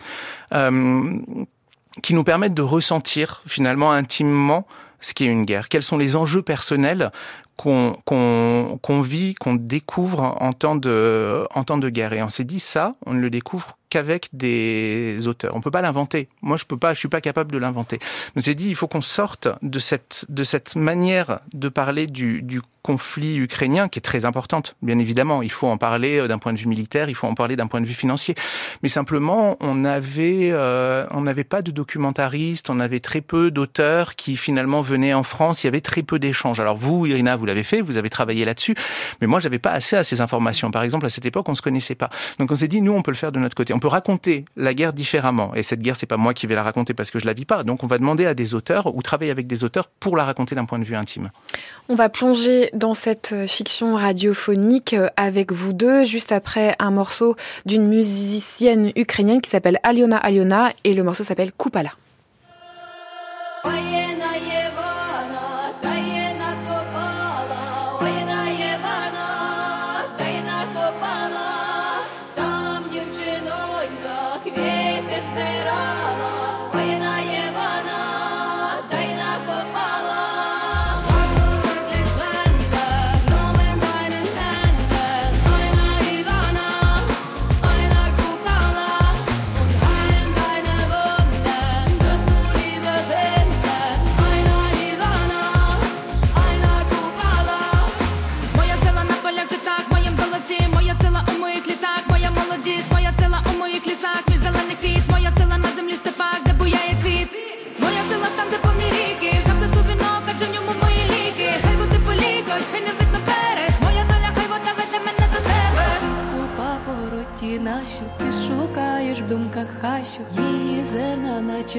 [0.52, 4.68] qui nous permettent de ressentir finalement intimement
[5.00, 5.70] ce qu'est une guerre.
[5.70, 7.12] Quels sont les enjeux personnels
[7.58, 12.14] qu'on qu'on qu'on vit, qu'on découvre en temps de en temps de guerre.
[12.14, 15.56] Et on s'est dit ça, on ne le découvre qu'avec des auteurs.
[15.56, 16.30] On peut pas l'inventer.
[16.41, 18.00] Moi, je peux pas, je suis pas capable de l'inventer.
[18.36, 22.62] On s'est dit, il faut qu'on sorte de cette de cette manière de parler du,
[22.84, 25.41] conflit ukrainien qui est très importante, bien évidemment.
[25.41, 27.67] Il faut en parler euh, d'un point de vue militaire, il faut en parler d'un
[27.67, 28.34] point de vue financier.
[28.82, 34.38] Mais simplement, on avait, euh, n'avait pas de documentaristes, on avait très peu d'auteurs qui
[34.38, 35.63] finalement venaient en France.
[35.63, 36.62] Il y avait très peu d'échanges.
[36.62, 38.73] Alors vous, Irina, vous l'avez fait, vous avez travaillé là-dessus.
[39.19, 40.71] Mais moi, j'avais pas assez à ces informations.
[40.71, 42.10] Par exemple, à cette époque, on se connaissait pas.
[42.39, 43.73] Donc on s'est dit, nous, on peut le faire de notre côté.
[43.78, 45.54] On peut raconter la guerre différemment.
[45.54, 47.46] Et cette guerre, c'est pas moi qui vais la raconter parce que je la vis
[47.46, 47.63] pas.
[47.63, 50.56] Donc on va demander à des auteurs ou travailler avec des auteurs pour la raconter
[50.56, 51.30] d'un point de vue intime.
[51.88, 56.90] On va plonger dans cette euh, fiction radiophonique euh, avec vous deux, juste après un
[56.90, 57.36] morceau
[57.68, 61.92] d'une musicienne ukrainienne qui s'appelle Aliona Aliona et le morceau s'appelle Kupala.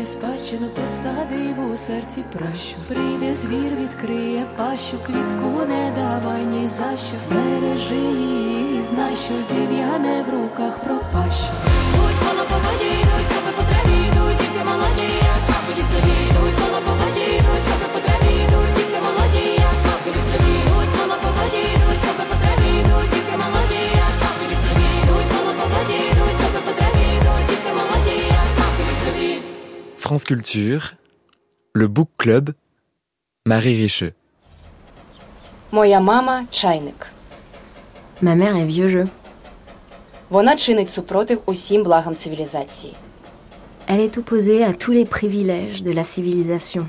[0.09, 2.77] Спадщину посадив у серці пращу.
[2.89, 7.17] Прийде звір, відкриє пащу, квітку не давай ні за що.
[7.31, 11.53] Бережи її, знай, що зів'яне в руках пропащу.
[11.93, 16.81] Будь коло по воді, йдуть, по траві, йдуть, тільки молоді, як мапи собі, йдуть, коло
[16.87, 17.18] по
[30.28, 30.96] France Culture,
[31.72, 32.52] le Book Club,
[33.46, 34.14] Marie Richeux.
[35.72, 37.08] Моя мама чайник.
[38.22, 39.08] Ma mère est vieux jeu.
[40.30, 42.94] Вона чинить супротив усім благам цивілізації.
[43.88, 46.86] Elle est opposée à tous les privilèges de la civilisation.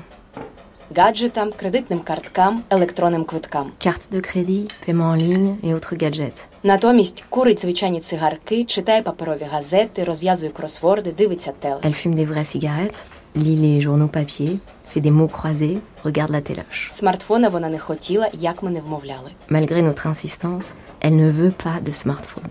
[0.91, 3.73] Гаджетам, кредитним карткам, електронним квиткам.
[3.79, 6.47] Cartes de crédit, paiement en ligne et autres gadgets.
[6.63, 11.79] Натомість курить звичайні цигарки, читає паперові газети, розв'язує кросворди, дивиться теле.
[11.81, 16.42] Elle fume des vraies cigarettes, lit les journaux papier, fait des mots croisés, regarde la
[16.42, 16.90] téloche.
[19.48, 22.50] Malgré notre insistance, elle ne veut pas de smartphone.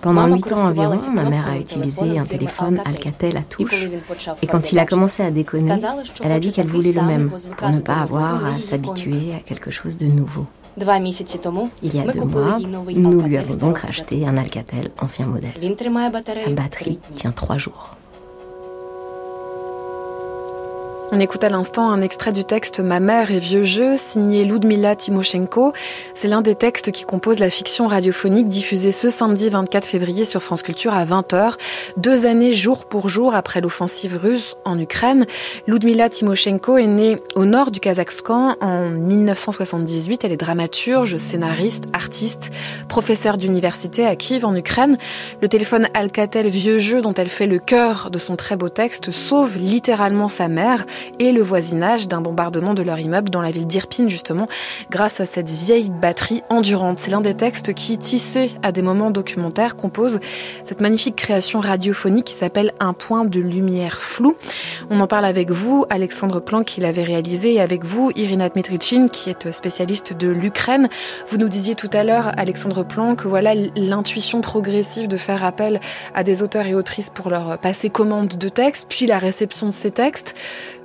[0.00, 3.86] Pendant 8 ans environ, ma mère a utilisé un téléphone Alcatel à touche.
[4.40, 5.74] Et quand il a commencé à déconner,
[6.22, 9.70] elle a dit qu'elle voulait le même, pour ne pas avoir à s'habituer à quelque
[9.70, 10.46] chose de nouveau.
[11.82, 15.52] Il y a deux mois, nous lui avons donc racheté un Alcatel ancien modèle.
[16.44, 17.96] Sa batterie tient trois jours.
[21.12, 24.94] On écoute à l'instant un extrait du texte Ma mère et vieux jeu, signé Ludmila
[24.94, 25.72] Timoshenko.
[26.14, 30.40] C'est l'un des textes qui composent la fiction radiophonique diffusée ce samedi 24 février sur
[30.40, 31.54] France Culture à 20h.
[31.96, 35.26] Deux années jour pour jour après l'offensive russe en Ukraine.
[35.66, 40.24] Ludmila Timoshenko est née au nord du Kazakhstan en 1978.
[40.24, 42.50] Elle est dramaturge, scénariste, artiste,
[42.88, 44.96] professeure d'université à Kiev en Ukraine.
[45.42, 49.10] Le téléphone Alcatel vieux jeu dont elle fait le cœur de son très beau texte
[49.10, 50.86] sauve littéralement sa mère.
[51.18, 54.48] Et le voisinage d'un bombardement de leur immeuble dans la ville d'Irpine, justement,
[54.90, 57.00] grâce à cette vieille batterie endurante.
[57.00, 60.20] C'est l'un des textes qui, tissé à des moments documentaires, compose
[60.64, 64.36] cette magnifique création radiophonique qui s'appelle Un point de lumière floue.
[64.90, 69.08] On en parle avec vous, Alexandre Planck, qui l'avait réalisé, et avec vous, Irina Dmitrichin,
[69.08, 70.88] qui est spécialiste de l'Ukraine.
[71.28, 75.80] Vous nous disiez tout à l'heure, Alexandre Planck, que voilà l'intuition progressive de faire appel
[76.14, 79.72] à des auteurs et autrices pour leur passer commande de textes, puis la réception de
[79.72, 80.34] ces textes,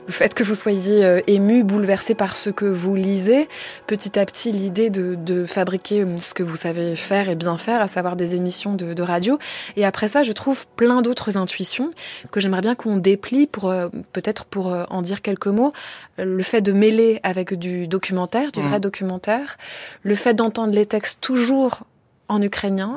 [0.07, 3.47] le fait que vous soyez euh, ému, bouleversé par ce que vous lisez,
[3.87, 7.81] petit à petit l'idée de, fabriquer euh, ce que vous savez faire et bien faire,
[7.81, 9.37] à savoir des émissions de, radio.
[9.75, 11.91] Et après ça, je trouve plein d'autres intuitions
[12.31, 15.73] que j'aimerais bien qu'on déplie pour euh, peut-être pour en dire quelques mots.
[16.17, 18.67] Le fait de mêler avec du documentaire, du mmh.
[18.67, 19.57] vrai documentaire,
[20.03, 21.81] le fait d'entendre les textes toujours
[22.27, 22.95] en ukrainien,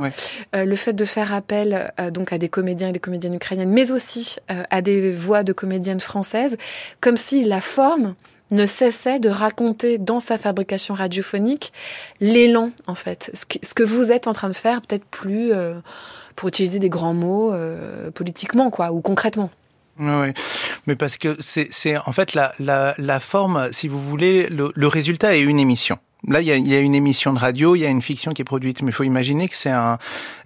[0.55, 3.71] euh, le fait de faire appel euh, donc à des comédiens et des comédiennes ukrainiennes,
[3.71, 6.57] mais aussi euh, à des voix de comédiennes françaises,
[7.01, 8.15] comme si la forme
[8.51, 11.73] ne cessait de raconter dans sa fabrication radiophonique
[12.21, 15.53] l'élan en fait, ce que, vous êtes en train de faire, peut-être plus
[16.35, 17.53] pour utiliser des grands mots
[18.15, 19.51] politiquement quoi ou concrètement.
[19.99, 20.33] Oui,
[20.87, 25.37] mais parce que c'est en fait la, la, la, forme, si vous voulez, le résultat
[25.37, 25.99] est une émission.
[26.27, 28.03] Là, il y, a, il y, a, une émission de radio, il y a une
[28.03, 29.99] fiction qui est produite, mais il faut imaginer que c'est un,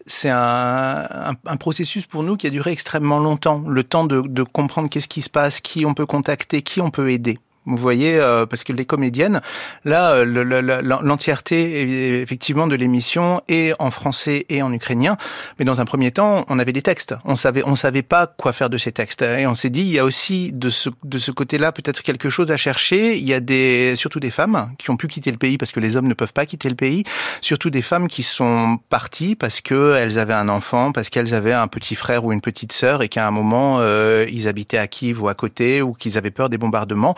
[0.04, 3.64] c'est un, un, un, processus pour nous qui a duré extrêmement longtemps.
[3.66, 6.90] Le temps de, de comprendre qu'est-ce qui se passe, qui on peut contacter, qui on
[6.90, 7.38] peut aider.
[7.64, 9.40] Vous voyez, euh, parce que les comédiennes,
[9.84, 15.16] là, euh, l'entièreté effectivement de l'émission est en français et en ukrainien.
[15.58, 17.14] Mais dans un premier temps, on avait des textes.
[17.24, 19.22] On savait, on savait pas quoi faire de ces textes.
[19.22, 22.30] Et on s'est dit, il y a aussi de ce de ce côté-là peut-être quelque
[22.30, 23.16] chose à chercher.
[23.16, 25.80] Il y a des, surtout des femmes qui ont pu quitter le pays parce que
[25.80, 27.04] les hommes ne peuvent pas quitter le pays.
[27.40, 31.52] Surtout des femmes qui sont parties parce que elles avaient un enfant, parce qu'elles avaient
[31.52, 34.86] un petit frère ou une petite sœur et qu'à un moment euh, ils habitaient à
[34.86, 37.14] Kiev ou à côté ou qu'ils avaient peur des bombardements.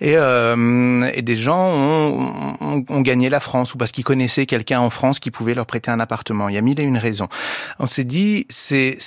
[0.00, 4.46] Et, euh, et des gens ont, ont, ont, gagné la France ou parce qu'ils connaissaient
[4.46, 6.48] quelqu'un en France qui pouvait leur prêter un appartement.
[6.48, 7.28] Il y a mille et une raisons.
[7.78, 8.98] On s'est dit, c'est,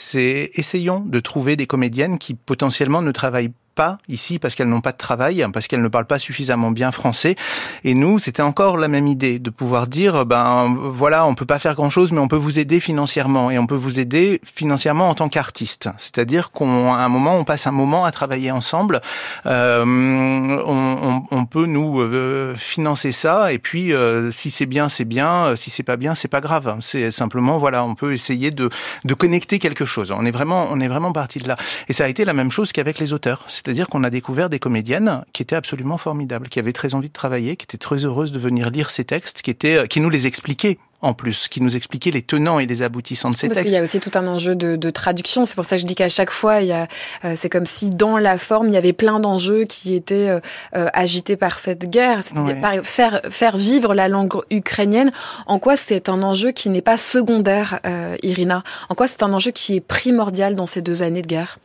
[0.54, 4.92] essayons de trouver des comédiennes qui potentiellement ne travaillent pas ici parce qu'elles n'ont pas
[4.92, 7.38] de travail, parce qu'elles ne parlent pas suffisamment bien français.
[7.86, 11.60] Et nous, c'était encore la même idée de pouvoir dire, ben voilà, on peut pas
[11.60, 15.08] faire grand chose, mais on peut vous aider financièrement et on peut vous aider financièrement
[15.10, 15.88] en tant qu'artiste.
[15.98, 19.00] C'est-à-dire qu'à un moment, on passe un moment à travailler ensemble.
[19.46, 25.06] Euh, on, on, peut nous euh, financer ça et puis euh, si c'est bien, c'est
[25.06, 25.56] bien.
[25.56, 26.76] Si c'est pas bien, c'est pas grave.
[26.82, 28.70] C'est simplement voilà, on peut essayer de,
[29.06, 30.12] de connecter quelque chose.
[30.12, 31.56] On est vraiment, on est vraiment parti de là.
[31.88, 33.46] Et ça a été la même chose qu'avec les auteurs.
[33.70, 37.14] C'est-à-dire qu'on a découvert des comédiennes qui étaient absolument formidables, qui avaient très envie de
[37.14, 40.10] travailler, qui étaient très heureuses de venir lire ces textes, qui étaient, euh, qui nous
[40.10, 43.60] les expliquaient en plus, qui nous expliquait les tenants et les aboutissants de ces textes.
[43.60, 45.46] Parce qu'il y a aussi tout un enjeu de, de traduction.
[45.46, 46.88] C'est pour ça que je dis qu'à chaque fois, il y a,
[47.26, 50.40] euh, c'est comme si dans la forme, il y avait plein d'enjeux qui étaient euh,
[50.74, 52.22] agités par cette guerre.
[52.36, 52.82] Ouais.
[52.84, 55.12] Faire, faire vivre la langue ukrainienne.
[55.46, 57.82] En quoi c'est un enjeu qui n'est pas secondaire,
[58.24, 58.64] Irina?
[58.90, 61.60] En quoi c'est un enjeu qui est primordial dans ces deux années de guerre?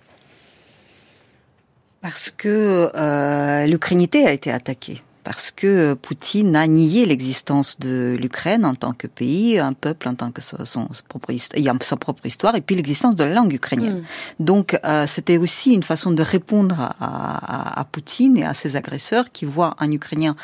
[2.05, 8.67] Parce que euh, l'Ukrainité a été attaquée parce que Poutine a nié l'existence de l'Ukraine
[8.67, 12.27] en tant que pays, un peuple en tant que son, son propre histoire, sa propre
[12.27, 14.01] histoire, et puis l'existence de la langue ukrainienne.
[14.01, 14.45] Mm.
[14.45, 18.77] Donc euh, c'était aussi une façon de répondre à, à, à, Poutine et à ses
[18.77, 20.37] agresseurs qui voient un Ukrainien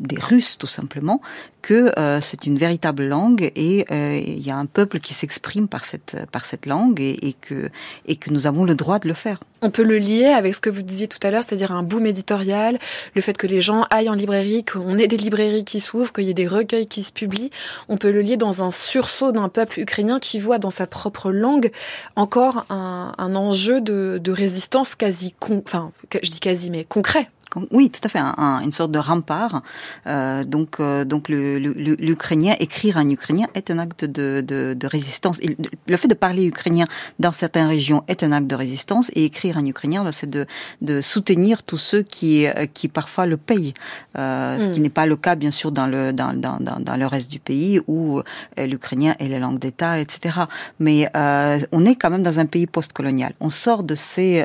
[0.00, 1.20] des Russes tout simplement,
[1.62, 5.68] que euh, c'est une véritable langue et euh, il y a un peuple qui s'exprime
[5.68, 7.70] par cette par cette langue et, que
[8.06, 9.40] et que nous avons le droit de le faire.
[9.62, 12.04] On peut le lier avec ce que vous disiez tout à l'heure, c'est-à-dire un boom
[12.06, 12.78] éditorial,
[13.14, 16.24] le fait que les gens aillent en librairie, qu'on ait des librairies qui s'ouvrent, qu'il
[16.24, 17.50] y ait des recueils qui se publient.
[17.88, 21.32] On peut le lier dans un sursaut d'un peuple ukrainien qui voit dans sa propre
[21.32, 21.70] langue
[22.14, 27.30] encore un, un enjeu de, de résistance quasi, enfin, je dis quasi, mais concret
[27.70, 29.62] oui, tout à fait, un, une sorte de rempart.
[30.06, 35.40] Euh, donc, euh, donc l'ukrainien, écrire en ukrainien est un acte de, de, de résistance.
[35.86, 36.86] Le fait de parler ukrainien
[37.18, 40.46] dans certaines régions est un acte de résistance, et écrire en ukrainien, c'est de,
[40.82, 43.74] de soutenir tous ceux qui, qui parfois le payent,
[44.18, 44.82] euh, ce qui hmm.
[44.84, 47.80] n'est pas le cas bien sûr dans le dans, dans, dans, le reste du pays
[47.86, 50.40] où euh, l'ukrainien est la langue d'État, etc.
[50.78, 53.34] Mais euh, on est quand même dans un pays postcolonial.
[53.40, 54.44] On sort de ces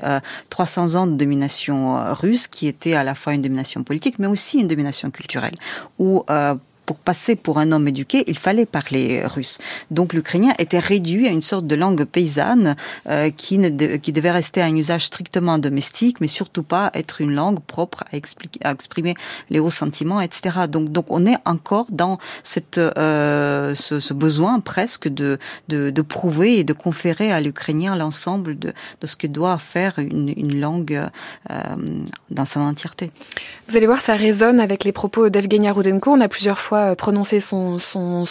[0.49, 4.59] 300 ans de domination russe qui était à la fois une domination politique, mais aussi
[4.59, 5.55] une domination culturelle,
[5.97, 6.55] où euh,
[6.89, 9.59] pour passer pour un homme éduqué, il fallait parler russe.
[9.91, 12.75] Donc l'ukrainien était réduit à une sorte de langue paysanne
[13.07, 17.59] euh, qui, devait rester à un usage strictement domestique, mais surtout pas être une langue
[17.59, 19.13] propre à, exprimer
[19.51, 20.61] les hauts sentiments, etc.
[20.67, 22.17] Donc, on est encore dans
[22.79, 25.37] euh, ce, besoin presque de,
[26.01, 28.73] prouver et de conférer à l'ukrainien l'ensemble de,
[29.03, 31.07] ce que doit faire une, langue
[31.51, 31.55] euh,
[32.31, 33.11] dans sa entièreté.
[33.67, 36.13] Vous allez voir, ça résonne avec les propos d'Evgenia Rudenko.
[36.13, 37.77] On a plusieurs fois prononcé son,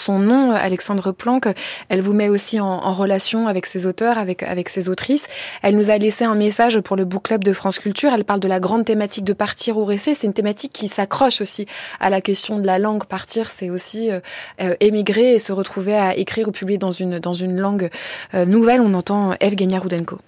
[0.08, 1.48] nom, Alexandre Planck.
[1.88, 5.26] Elle vous met aussi en, relation avec ses auteurs, avec, avec ses autrices.
[5.62, 8.11] Elle nous a laissé un message pour le Book Club de France Culture.
[8.12, 10.14] Elle parle de la grande thématique de partir ou rester.
[10.14, 11.66] C'est une thématique qui s'accroche aussi
[12.00, 13.04] à la question de la langue.
[13.04, 14.20] Partir, c'est aussi euh,
[14.61, 17.90] euh, émigrer et se retrouver à écrire ou publier dans une, dans une langue
[18.34, 18.80] euh, nouvelle.
[18.80, 20.18] On entend Evgenia Rudenko.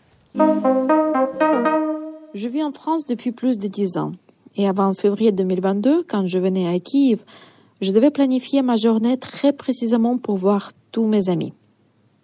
[2.34, 4.12] Je vis en France depuis plus de dix ans.
[4.56, 7.20] Et avant février 2022, quand je venais à Kiev,
[7.80, 11.52] je devais planifier ma journée très précisément pour voir tous mes amis.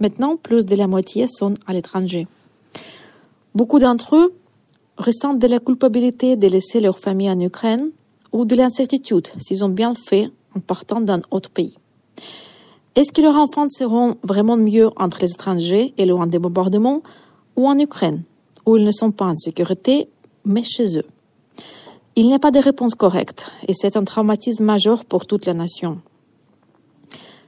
[0.01, 2.27] Maintenant, plus de la moitié sont à l'étranger.
[3.55, 4.35] Beaucoup d'entre eux
[4.99, 7.91] ressentent de la culpabilité de laisser leur famille en Ukraine
[8.33, 11.77] ou de l'incertitude s'ils ont bien fait en partant d'un autre pays.
[12.95, 17.03] Est-ce que leurs enfants seront vraiment mieux entre les étrangers et loin des bombardements
[17.57, 18.23] ou en Ukraine,
[18.65, 20.09] où ils ne sont pas en sécurité,
[20.45, 21.05] mais chez eux?
[22.19, 25.53] Il n'y a pas de réponse correcte et c'est un traumatisme majeur pour toute la
[25.53, 26.01] nation.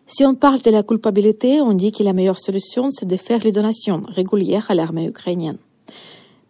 [0.07, 3.43] Si on parle de la culpabilité, on dit que la meilleure solution, c'est de faire
[3.45, 5.57] les donations régulières à l'armée ukrainienne.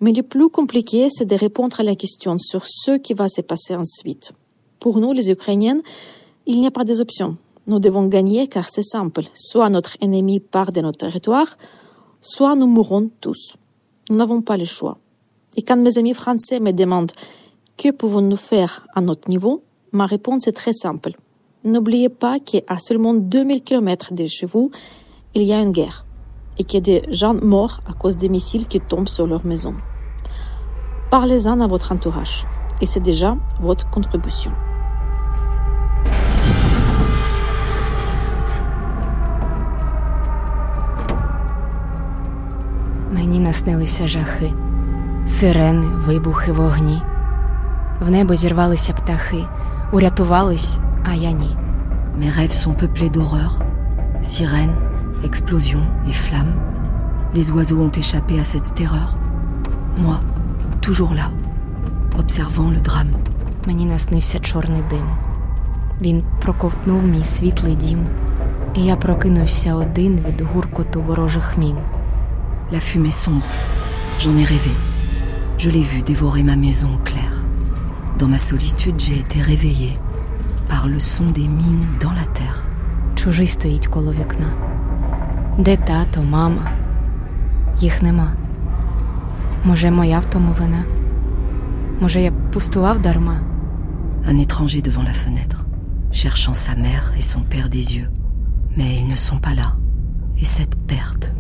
[0.01, 3.41] Mais le plus compliqué, c'est de répondre à la question sur ce qui va se
[3.41, 4.33] passer ensuite.
[4.81, 5.83] Pour nous, les Ukrainiennes,
[6.47, 7.01] il n'y a pas des.
[7.69, 9.27] Nous devons gagner car c'est simple.
[9.35, 11.57] Soit notre ennemi part de notre territoire,
[12.21, 13.55] soit nous mourrons tous.
[14.11, 14.99] Nous n'avons pas le choix.
[15.57, 17.13] Et quand mes amis français me demandent
[17.78, 21.12] que pouvons-nous faire à notre niveau, ma réponse est très simple.
[21.64, 24.72] N'oubliez pas qu'à seulement 2000 km de chez vous,
[25.34, 26.06] il y a une guerre
[26.58, 29.46] et qu'il y a des gens morts à cause des missiles qui tombent sur leur
[29.46, 29.76] maison.
[31.10, 32.46] Parlez-en à votre entourage
[32.82, 34.52] et c'est déjà votre contribution.
[43.12, 44.54] Мені наснилися жахи,
[45.28, 47.02] сирени, вибухи, вогні.
[48.00, 49.44] В небо зірвалися птахи,
[49.92, 51.58] урятувались, а я ні.
[52.20, 53.58] Mes rêves sont peuplés d'horreurs,
[54.22, 54.76] sirènes,
[55.24, 56.56] explosions et flammes.
[57.36, 59.18] Les oiseaux ont échappé à cette terreur.
[59.98, 60.20] Moi,
[60.82, 61.28] toujours là,
[62.20, 63.14] observant le drame.
[63.68, 65.08] Мені наснився чорний дим.
[66.02, 68.06] Він проковтнув мій світлий дім,
[68.74, 71.78] і я прокинувся один від гуркоту ворожих мін.
[72.72, 73.46] La fumée sombre,
[74.20, 74.74] j'en ai rêvé.
[75.60, 77.37] Je l'ai vu dévorer ma maison claire.
[78.20, 79.98] Dans ma solitude, j'ai été réveillée
[80.70, 82.64] par le son des mines dans la terre.
[83.16, 84.54] Чужий стоїть коло вікна.
[85.58, 86.68] Де тато, мама?
[87.80, 88.34] Їх нема.
[89.64, 90.84] Може, моя в тому вина?
[92.02, 93.40] Може, я пустував дарма?
[94.26, 95.66] Un étranger devant la fenêtre,
[96.12, 98.10] cherchant sa mère et son père des yeux.
[98.78, 99.76] Mais ils ne sont pas là.
[100.42, 101.32] Et cette perte,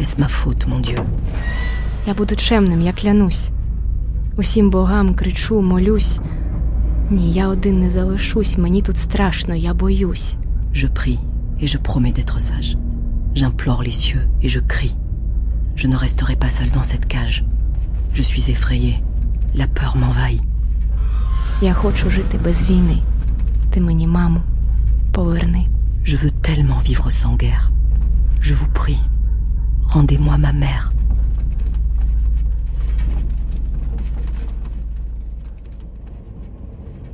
[0.00, 0.98] est-ce ma faute, mon Dieu
[2.06, 3.50] Я буду чемним, я клянусь.
[4.36, 6.20] Усім богам кричу, молюсь.
[7.10, 10.36] Ні, я один не залишусь, мені тут страшно, я боюсь.
[10.72, 11.18] Je prie
[11.60, 12.76] et je promets d'être sage.
[13.34, 14.94] J'implore les cieux et je crie.
[15.76, 17.44] Je ne resterai pas seul dans cette cage.
[18.12, 18.98] Je suis effrayée.
[19.54, 20.42] La peur m'envahit.
[21.62, 23.02] Я хочу жити без війни.
[23.70, 24.40] Ти мені, маму,
[25.12, 25.66] поверни.
[26.04, 27.70] Je veux tellement vivre sans guerre.
[28.40, 29.00] Je vous prie,
[29.82, 30.92] rendez-moi ma mère.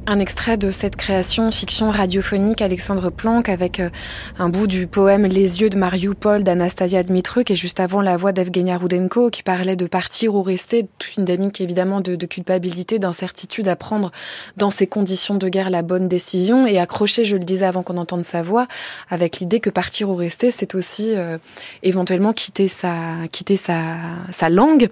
[0.08, 3.92] Un extrait de cette création fiction radiophonique Alexandre Planck avec euh,
[4.40, 8.32] un bout du poème Les yeux de Mariupol d'Anastasia Dmitruk et juste avant la voix
[8.32, 13.68] d'Evgenia Rudenko qui parlait de partir ou rester, toute une dynamique évidemment de, culpabilité, d'incertitude
[13.68, 14.12] à prendre
[14.58, 17.98] dans ces conditions de guerre la bonne décision et accrocher, je le disais avant qu'on
[17.98, 18.66] entende sa voix,
[19.12, 21.38] avec l'idée que partir ou rester, c'est aussi euh,
[21.84, 23.98] éventuellement quitter sa quitter sa,
[24.32, 24.90] sa langue.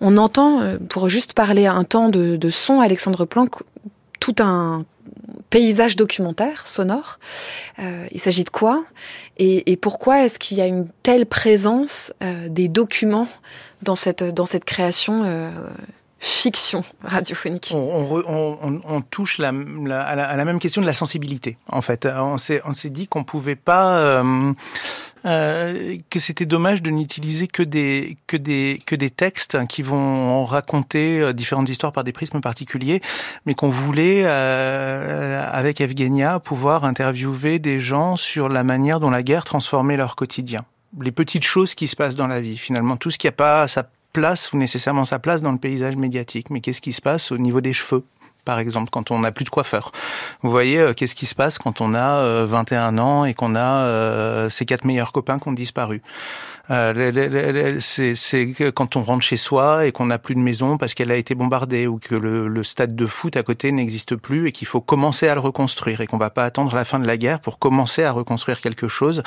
[0.00, 3.62] On entend, euh, pour juste parler un temps de, de son, Alexandre Planck
[4.22, 4.84] tout un
[5.50, 7.18] paysage documentaire sonore.
[7.80, 8.84] Euh, il s'agit de quoi
[9.36, 13.26] et, et, pourquoi est-ce qu'il y a une telle présence euh, des documents
[13.82, 15.50] dans cette dans cette création euh,
[16.20, 17.72] fiction radiophonique?
[17.74, 20.94] On, on, on, on touche la, la, à, la, à, la, même question de la
[20.94, 22.06] sensibilité, en fait.
[22.06, 24.22] On s'est dit qu'on pouvait pas
[25.24, 30.44] euh, que c'était dommage de n'utiliser que des que des que des textes qui vont
[30.44, 33.00] raconter euh, différentes histoires par des prismes particuliers,
[33.46, 39.22] mais qu'on voulait euh, avec Evgenia pouvoir interviewer des gens sur la manière dont la
[39.22, 40.60] guerre transformait leur quotidien,
[41.00, 42.56] les petites choses qui se passent dans la vie.
[42.56, 45.96] Finalement, tout ce qui n'a pas sa place ou nécessairement sa place dans le paysage
[45.96, 48.04] médiatique, mais qu'est-ce qui se passe au niveau des cheveux?
[48.44, 49.92] Par exemple, quand on n'a plus de coiffeur.
[50.42, 53.54] Vous voyez, euh, qu'est-ce qui se passe quand on a 21 euh, ans et qu'on
[53.54, 56.02] a euh, ses quatre meilleurs copains qui ont disparu?
[56.72, 61.10] Euh, c'est quand on rentre chez soi et qu'on n'a plus de maison parce qu'elle
[61.10, 64.52] a été bombardée ou que le, le stade de foot à côté n'existe plus et
[64.52, 67.16] qu'il faut commencer à le reconstruire et qu'on va pas attendre la fin de la
[67.16, 69.22] guerre pour commencer à reconstruire quelque chose.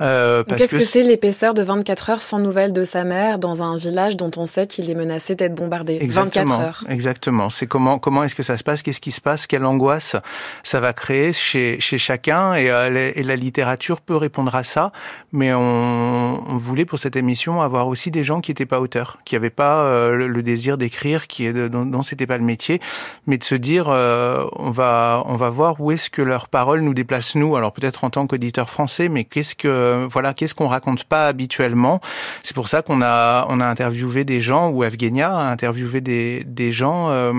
[0.00, 3.76] Euh, Qu'est-ce que, c'est l'épaisseur de 24 heures sans nouvelles de sa mère dans un
[3.76, 5.98] village dont on sait qu'il est menacé d'être bombardé?
[6.00, 6.84] Exactement, 24 heures.
[6.88, 7.50] Exactement.
[7.50, 8.82] C'est comment comment est-ce que ça se passe?
[8.82, 9.46] Qu'est-ce qui se passe?
[9.46, 10.16] Quelle angoisse
[10.64, 12.54] ça va créer chez chez chacun?
[12.54, 14.90] Et, euh, et la littérature peut répondre à ça,
[15.30, 19.18] mais on, on voulait pour cette émission avoir aussi des gens qui n'étaient pas auteurs,
[19.26, 22.80] qui n'avaient pas euh, le, désir d'écrire, qui dont, dont c'était pas le métier,
[23.26, 26.80] mais de se dire euh, on va on va voir où est-ce que leurs paroles
[26.80, 27.56] nous déplacent nous.
[27.56, 32.00] Alors peut-être en tant qu'auditeur français, mais qu'est-ce que voilà qu'est-ce qu'on raconte pas habituellement?
[32.42, 36.42] C'est pour ça qu'on a on a interviewé des gens ou Evgenia a interviewé des
[36.44, 37.32] des gens euh,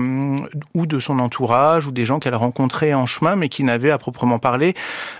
[0.76, 3.98] ou de son entourage ou des gens qu'elle rencontrait en chemin, mais qui n'avaient à
[3.98, 4.74] proprement parler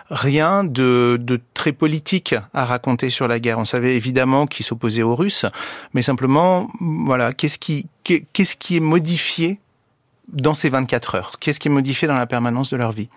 [0.08, 3.58] rien de de très politique à raconter sur la guerre.
[3.58, 5.46] On savait évidemment qui s'opposait aux Russes,
[5.92, 9.58] mais simplement, voilà, qu'est-ce qui, qu'est-ce qui est modifié
[10.28, 11.32] dans ces 24 heures?
[11.40, 13.08] Qu'est-ce qui est modifié dans la permanence de leur vie?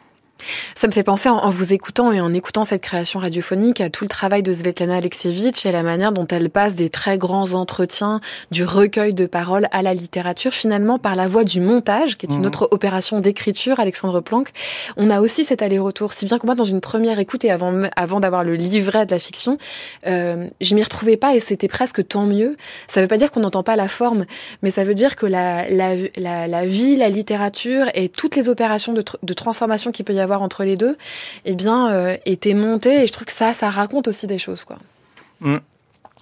[0.76, 4.04] Ça me fait penser, en, vous écoutant et en écoutant cette création radiophonique, à tout
[4.04, 8.22] le travail de Svetlana Alexievitch et la manière dont elle passe des très grands entretiens,
[8.52, 12.30] du recueil de paroles à la littérature, finalement par la voie du montage, qui est
[12.30, 12.46] une mhm.
[12.46, 14.50] autre opération d'écriture, Alexandre Planck.
[14.98, 17.74] On a aussi cet aller-retour, si bien que moi, dans une première écoute et avant,
[17.96, 19.58] avant d'avoir le livret de la fiction,
[20.06, 22.58] euh, je m'y retrouvais pas et c'était presque tant mieux.
[22.88, 24.26] Ça veut pas dire qu'on n'entend pas la forme,
[24.62, 28.50] mais ça veut dire que la, la, la, la vie, la littérature et toutes les
[28.50, 30.98] opérations de, de transformation qu'il peut y avoir entre les deux,
[31.46, 33.04] eh bien, euh, était monté.
[33.04, 34.78] Et je trouve que ça, ça raconte aussi des choses, quoi.
[35.42, 35.58] Mm.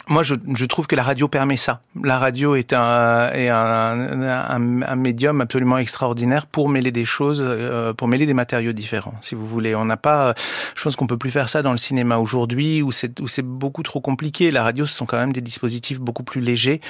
[0.08, 1.82] Moi, je, trouve que la radio permet ça.
[2.04, 7.92] La radio est un, est un, un, médium absolument extraordinaire pour mêler des choses, euh,
[7.94, 9.74] pour mêler des matériaux différents, si vous voulez.
[9.74, 10.36] On n'a pas,
[10.76, 13.42] je pense qu'on peut plus faire ça dans le cinéma aujourd'hui, où c'est où c'est
[13.42, 14.52] beaucoup trop compliqué.
[14.52, 16.82] La radio, ce sont quand même des dispositifs beaucoup plus légers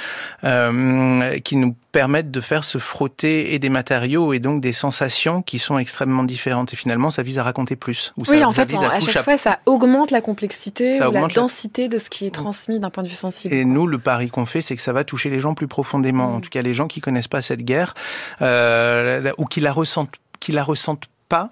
[0.44, 5.42] euh, qui nous permettent de faire se frotter et des matériaux et donc des sensations
[5.42, 6.74] qui sont extrêmement différentes.
[6.74, 8.14] Et finalement, ça vise à raconter plus.
[8.28, 12.10] oui, en fait, à, chaque fois, ça augmente la complexité ou la densité de ce
[12.10, 13.54] qui est transmis d'un point de vue sensible.
[13.54, 16.34] Et nous, le pari qu'on fait, c'est que ça va toucher les gens plus profondément.
[16.34, 16.42] En mm.
[16.42, 17.94] tout cas, les gens qui connaissent pas cette guerre
[18.42, 21.52] euh, ou qui la ressentent, qui la ressentent pas.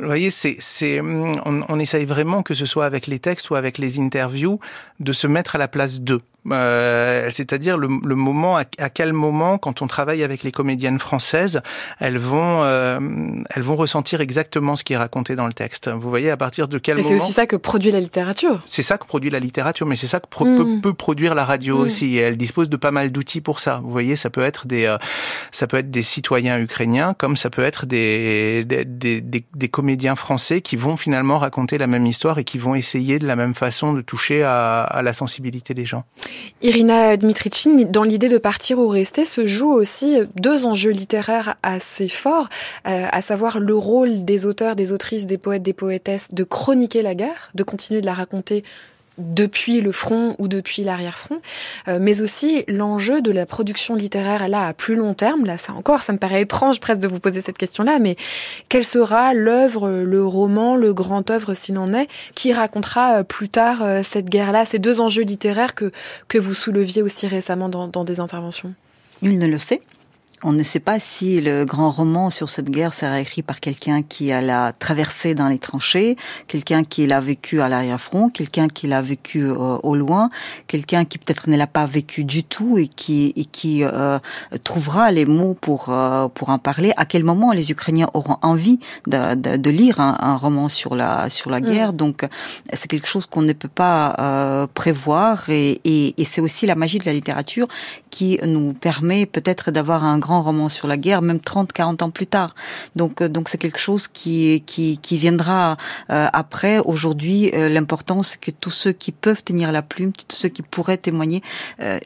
[0.00, 3.54] Vous voyez, c'est, c'est, on, on essaye vraiment que ce soit avec les textes ou
[3.54, 4.58] avec les interviews
[4.98, 6.22] de se mettre à la place d'eux.
[6.52, 11.60] Euh, c'est-à-dire le, le, moment à, quel moment, quand on travaille avec les comédiennes françaises,
[11.98, 12.98] elles vont euh,
[13.50, 15.88] elles vont ressentir exactement ce qui est raconté dans le texte.
[15.88, 18.62] Vous voyez à partir de quel moment C'est aussi ça que produit la littérature.
[18.66, 20.80] C'est ça que produit la littérature, mais c'est ça que hmm.
[20.80, 22.16] peut, produire la radio aussi.
[22.16, 23.80] Et elle dispose de pas mal d'outils pour ça.
[23.82, 24.98] Vous voyez, ça peut être des euh,
[25.50, 30.16] ça peut être des citoyens ukrainiens, comme ça peut être des des, des, des comédiens
[30.16, 33.54] français qui vont finalement raconter la même histoire et qui vont essayer de la même
[33.54, 36.04] façon de toucher à, à la sensibilité des gens.
[36.62, 42.08] Irina Dmitrichine, dans l'idée de partir ou rester, se joue aussi deux enjeux littéraires assez
[42.08, 42.48] forts,
[42.86, 47.02] euh, à savoir le rôle des auteurs, des autrices, des poètes, des poétesses de chroniquer
[47.02, 48.64] la guerre, de continuer de la raconter
[49.18, 51.40] depuis le front ou depuis l'arrière-front,
[51.88, 55.44] euh, mais aussi l'enjeu de la production littéraire là à plus long terme.
[55.44, 58.16] Là, ça encore, ça me paraît étrange presque de vous poser cette question-là, mais
[58.68, 63.48] quelle sera l'œuvre, le roman, le grand œuvre s'il en est, qui racontera euh, plus
[63.48, 65.92] tard euh, cette guerre-là, ces deux enjeux littéraires que
[66.28, 68.74] que vous souleviez aussi récemment dans, dans des interventions?
[69.22, 69.80] Il ne le sait.
[70.44, 74.02] On ne sait pas si le grand roman sur cette guerre sera écrit par quelqu'un
[74.02, 76.16] qui a la traversé dans les tranchées,
[76.46, 80.28] quelqu'un qui l'a vécu à l'arrière-front, quelqu'un qui l'a vécu euh, au loin,
[80.66, 84.18] quelqu'un qui peut-être ne l'a pas vécu du tout et qui, et qui euh,
[84.62, 86.92] trouvera les mots pour euh, pour en parler.
[86.98, 90.94] À quel moment les Ukrainiens auront envie de, de, de lire un, un, roman sur
[90.94, 91.64] la sur la mm.
[91.64, 91.92] guerre?
[91.94, 92.26] Donc
[92.74, 96.98] c'est quelque chose qu'on ne peut pas prévoir et, et, et c'est aussi la magie
[96.98, 97.68] de la littérature
[98.10, 102.10] qui nous permet peut-être d'avoir un grand roman sur la guerre, même 30, 40 ans
[102.10, 102.54] plus tard.
[102.96, 105.76] Donc, donc c'est quelque chose qui, qui, qui viendra
[106.08, 106.78] après.
[106.80, 110.96] Aujourd'hui, l'important, c'est que tous ceux qui peuvent tenir la plume, tous ceux qui pourraient
[110.96, 111.42] témoigner,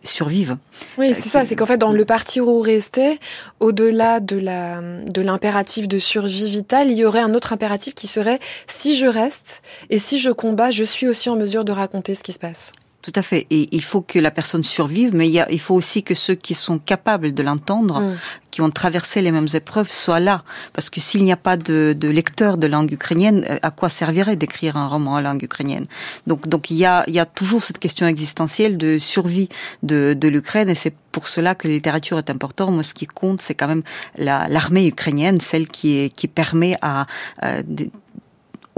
[0.04, 0.56] survivent.
[0.98, 1.46] Oui, c'est ça.
[1.46, 3.18] C'est qu'en fait, dans le parti ou rester,
[3.60, 8.06] au-delà de la de l'impératif de survie vitale, il y aurait un autre impératif qui
[8.06, 12.14] serait si je reste et si je combats, je suis aussi en mesure de raconter
[12.14, 12.72] ce qui se passe.
[13.02, 13.46] Tout à fait.
[13.48, 16.14] Et il faut que la personne survive, mais il, y a, il faut aussi que
[16.14, 18.16] ceux qui sont capables de l'entendre, mm.
[18.50, 20.44] qui ont traversé les mêmes épreuves, soient là.
[20.74, 23.88] Parce que s'il n'y a pas de, de lecteur de langue ukrainienne, euh, à quoi
[23.88, 25.86] servirait d'écrire un roman en langue ukrainienne?
[26.26, 29.48] Donc, donc il y a, il y a toujours cette question existentielle de survie
[29.82, 32.70] de, de l'Ukraine, et c'est pour cela que la littérature est importante.
[32.72, 33.82] Moi, ce qui compte, c'est quand même
[34.18, 37.06] l'armée ukrainienne, celle qui, est, qui permet à,
[37.40, 37.62] à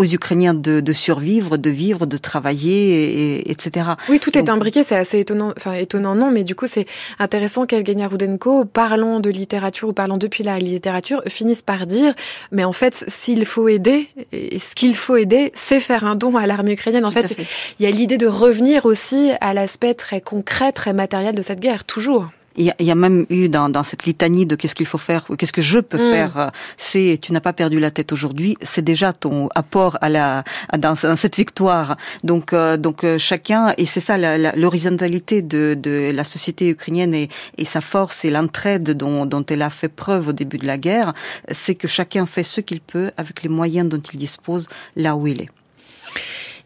[0.02, 3.90] aux Ukrainiens de, de, survivre, de vivre, de travailler, et, etc.
[4.08, 6.86] Oui, tout est imbriqué, c'est assez étonnant, enfin étonnant non, mais du coup c'est
[7.20, 12.14] intéressant qu'Evgenia Rudenko, parlant de littérature ou parlant depuis la littérature, finisse par dire,
[12.50, 16.36] mais en fait, s'il faut aider, et ce qu'il faut aider, c'est faire un don
[16.36, 17.04] à l'armée ukrainienne.
[17.04, 17.36] En fait,
[17.78, 21.60] il y a l'idée de revenir aussi à l'aspect très concret, très matériel de cette
[21.60, 22.26] guerre, toujours.
[22.56, 25.52] Il y, a, même eu dans, dans cette litanie de qu'est-ce qu'il faut faire, qu'est-ce
[25.52, 26.12] que je peux mm.
[26.12, 30.08] faire, euh, c'est tu n'as pas perdu la tête aujourd'hui, c'est déjà ton apport à
[30.08, 30.44] la
[30.78, 31.96] dans, cette victoire.
[32.24, 34.16] Donc euh, donc euh, chacun et c'est ça
[34.56, 37.28] l'horizontalité de, de la société ukrainienne et,
[37.58, 40.78] et sa force et l'entraide dont, dont elle a fait preuve au début de la
[40.78, 41.14] guerre,
[41.50, 45.26] c'est que chacun fait ce qu'il peut avec les moyens dont il dispose là où
[45.26, 45.50] il est.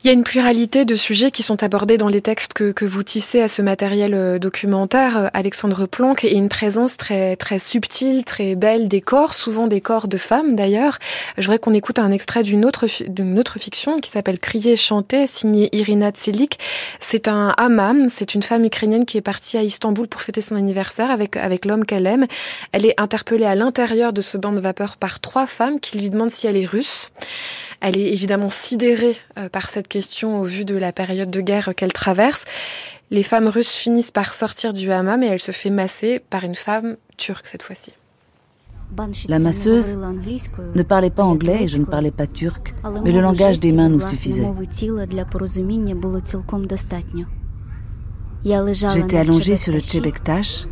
[0.05, 2.85] Il y a une pluralité de sujets qui sont abordés dans les textes que, que
[2.85, 7.59] vous tissez à ce matériel euh, documentaire, euh, Alexandre Planck, et une présence très très
[7.59, 10.99] subtile, très belle des corps, souvent des corps de femmes d'ailleurs.
[11.39, 15.27] Je voudrais qu'on écoute un extrait d'une autre d'une autre fiction qui s'appelle Crier chanter,
[15.27, 16.59] signée Irina Tselik.
[17.01, 20.57] C'est un hammam, c'est une femme ukrainienne qui est partie à Istanbul pour fêter son
[20.57, 22.27] anniversaire avec avec l'homme qu'elle aime.
[22.73, 26.11] Elle est interpellée à l'intérieur de ce banc de vapeur par trois femmes qui lui
[26.11, 27.11] demandent si elle est russe.
[27.81, 31.75] Elle est évidemment sidérée euh, par cette question au vu de la période de guerre
[31.75, 32.45] qu'elle traverse.
[33.11, 36.55] Les femmes russes finissent par sortir du hammam et elle se fait masser par une
[36.55, 37.93] femme turque cette fois-ci.
[39.29, 42.75] La masseuse ne parlait pas anglais et je ne parlais pas turc,
[43.05, 44.47] mais le langage des mains nous suffisait.
[48.47, 50.67] J'étais allongée sur le tchebektash.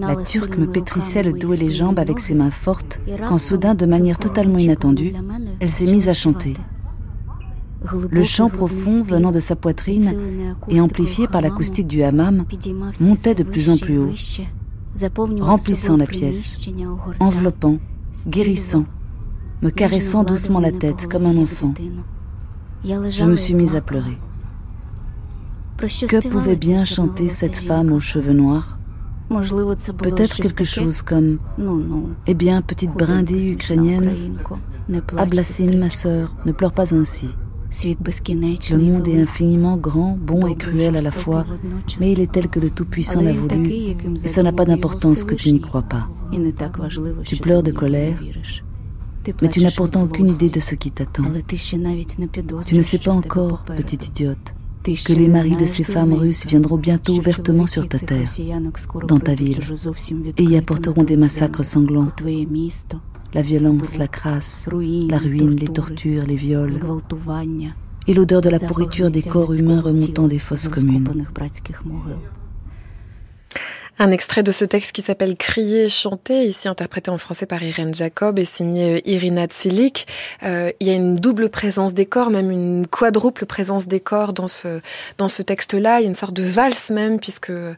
[0.00, 3.74] La Turque me pétrissait le dos et les jambes avec ses mains fortes, quand soudain,
[3.74, 5.12] de manière totalement inattendue,
[5.58, 6.54] elle s'est mise à chanter.
[8.08, 12.44] Le chant profond venant de sa poitrine et amplifié par l'acoustique du hammam
[13.00, 14.12] montait de plus en plus haut,
[15.40, 16.68] remplissant la pièce,
[17.18, 17.78] enveloppant,
[18.28, 18.84] guérissant,
[19.60, 21.74] me caressant doucement la tête comme un enfant.
[22.84, 24.18] Je me suis mise à pleurer.
[25.78, 28.78] Que pouvait bien chanter cette femme aux cheveux noirs?
[29.28, 31.38] Peut-être quelque chose comme
[32.26, 34.36] Eh bien, petite brindille ukrainienne,
[35.16, 37.28] Ablassim, ma sœur, ne pleure pas ainsi.
[37.82, 41.44] Le monde est infiniment grand, bon et cruel à la fois,
[42.00, 45.34] mais il est tel que le Tout-Puissant l'a voulu, et ça n'a pas d'importance que
[45.34, 46.08] tu n'y crois pas.
[47.24, 48.22] Tu pleures de colère,
[49.42, 51.24] mais tu n'as pourtant aucune idée de ce qui t'attend.
[52.64, 54.54] Tu ne sais pas encore, petite idiote,
[54.94, 58.28] que les maris de ces femmes russes viendront bientôt ouvertement sur ta terre,
[59.08, 59.58] dans ta ville,
[60.38, 62.08] et y apporteront des massacres sanglants,
[63.34, 66.78] la violence, la crasse, la ruine, les tortures, les viols,
[68.08, 71.26] et l'odeur de la pourriture des corps humains remontant des fosses communes.
[73.98, 77.94] Un extrait de ce texte qui s'appelle Crier, chanter, ici interprété en français par Irène
[77.94, 80.06] Jacob et signé euh, Irina Tsilik.
[80.42, 84.34] Euh, il y a une double présence des corps, même une quadruple présence des corps
[84.34, 84.82] dans ce
[85.16, 86.00] dans ce texte-là.
[86.00, 87.72] Il y a une sorte de valse même, puisque euh,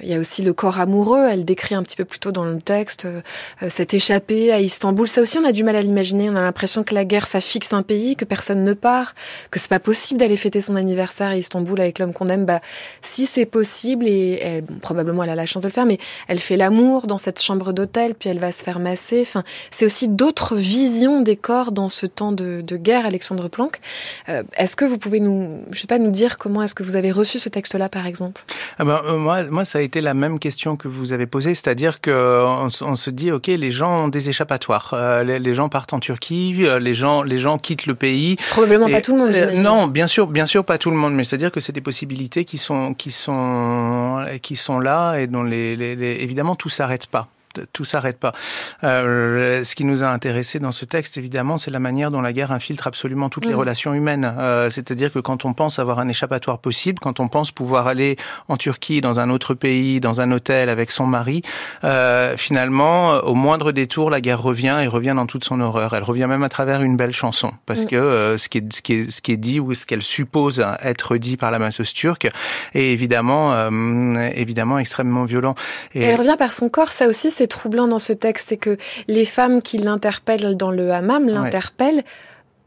[0.00, 1.26] il y a aussi le corps amoureux.
[1.28, 3.20] Elle décrit un petit peu plus tôt dans le texte euh,
[3.68, 5.08] cette échappée à Istanbul.
[5.08, 6.30] Ça aussi, on a du mal à l'imaginer.
[6.30, 9.16] On a l'impression que la guerre, ça fixe un pays, que personne ne part,
[9.50, 12.44] que c'est pas possible d'aller fêter son anniversaire à Istanbul avec l'homme qu'on aime.
[12.44, 12.60] Bah,
[13.00, 16.38] si c'est possible et, et probablement elle a la chance de le faire, mais elle
[16.38, 19.22] fait l'amour dans cette chambre d'hôtel, puis elle va se faire masser.
[19.22, 23.80] Enfin, c'est aussi d'autres visions des corps dans ce temps de, guerre, Alexandre Planck.
[24.28, 26.96] Euh, est-ce que vous pouvez nous, je sais pas, nous dire comment est-ce que vous
[26.96, 28.44] avez reçu ce texte-là, par exemple?
[28.78, 31.54] Ah ben, euh, moi, moi, ça a été la même question que vous avez posée,
[31.54, 32.44] c'est-à-dire que
[32.82, 36.66] on, se dit, ok, les gens ont des échappatoires, euh, les, gens partent en Turquie,
[36.80, 38.36] les gens, les gens quittent le pays.
[38.50, 39.62] Probablement pas tout le monde.
[39.62, 42.44] non, bien sûr, bien sûr, pas tout le monde, mais c'est-à-dire que c'est des possibilités
[42.44, 47.28] qui sont, qui sont, qui sont là dont évidemment tout s'arrête pas.
[47.72, 48.32] Tout s'arrête pas.
[48.84, 52.32] Euh, ce qui nous a intéressé dans ce texte, évidemment, c'est la manière dont la
[52.32, 53.58] guerre infiltre absolument toutes les mm.
[53.58, 54.34] relations humaines.
[54.38, 58.16] Euh, c'est-à-dire que quand on pense avoir un échappatoire possible, quand on pense pouvoir aller
[58.48, 61.42] en Turquie, dans un autre pays, dans un hôtel avec son mari,
[61.84, 65.94] euh, finalement, au moindre détour, la guerre revient et revient dans toute son horreur.
[65.94, 67.86] Elle revient même à travers une belle chanson, parce mm.
[67.86, 70.64] que ce, qui est, ce, qui est, ce qui est dit ou ce qu'elle suppose
[70.82, 72.28] être dit par la masseuse turque
[72.74, 73.68] est évidemment,
[74.34, 75.54] évidemment extrêmement violent.
[75.94, 78.76] Et elle revient par son corps, ça aussi c'est troublant dans ce texte, c'est que
[79.08, 82.04] les femmes qui l'interpellent dans le hammam l'interpellent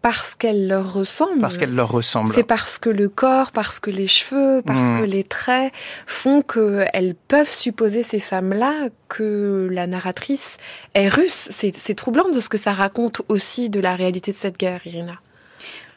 [0.06, 1.42] parce qu'elle leur ressemble.
[1.42, 2.32] Parce qu'elle leur ressemble.
[2.32, 5.00] C'est parce que le corps, parce que les cheveux, parce hmm.
[5.00, 5.74] que les traits
[6.06, 10.58] font qu'elles peuvent supposer ces femmes-là que la narratrice
[10.94, 11.50] est russe.
[11.50, 15.20] C'est troublant de ce que ça raconte aussi de la réalité de cette guerre, Irina.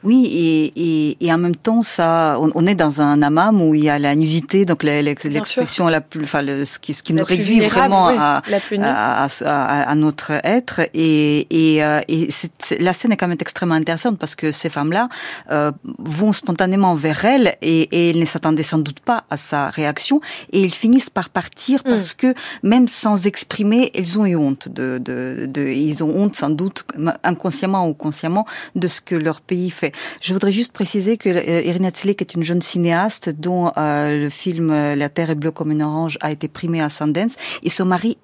[0.04, 3.82] Oui, et, et, et, en même temps, ça, on, est dans un amam où il
[3.82, 7.24] y a la nudité, donc l'expression la plus, enfin, le, ce qui, ce qui nous
[7.24, 8.40] réduit vraiment à,
[8.80, 9.28] à,
[9.90, 10.82] à, notre être.
[10.94, 12.28] Et, et, euh, et
[12.78, 15.08] la scène est quand même extrêmement intéressante parce que ces femmes-là
[15.50, 19.68] euh, vont spontanément vers elle et, et elles ne s'attendaient sans doute pas à sa
[19.68, 20.20] réaction
[20.52, 21.90] et ils finissent par partir mm.
[21.90, 26.36] parce que même sans exprimer, elles ont eu honte de, de, de, ils ont honte
[26.36, 26.86] sans doute
[27.24, 28.46] inconsciemment ou consciemment
[28.76, 29.87] de ce que leur pays fait.
[30.20, 34.30] Je voudrais juste préciser que euh, Irina Tselik est une jeune cinéaste dont euh, le
[34.30, 37.36] film euh, La Terre est bleue comme une orange a été primé à Sundance.
[37.62, 38.18] Et son mari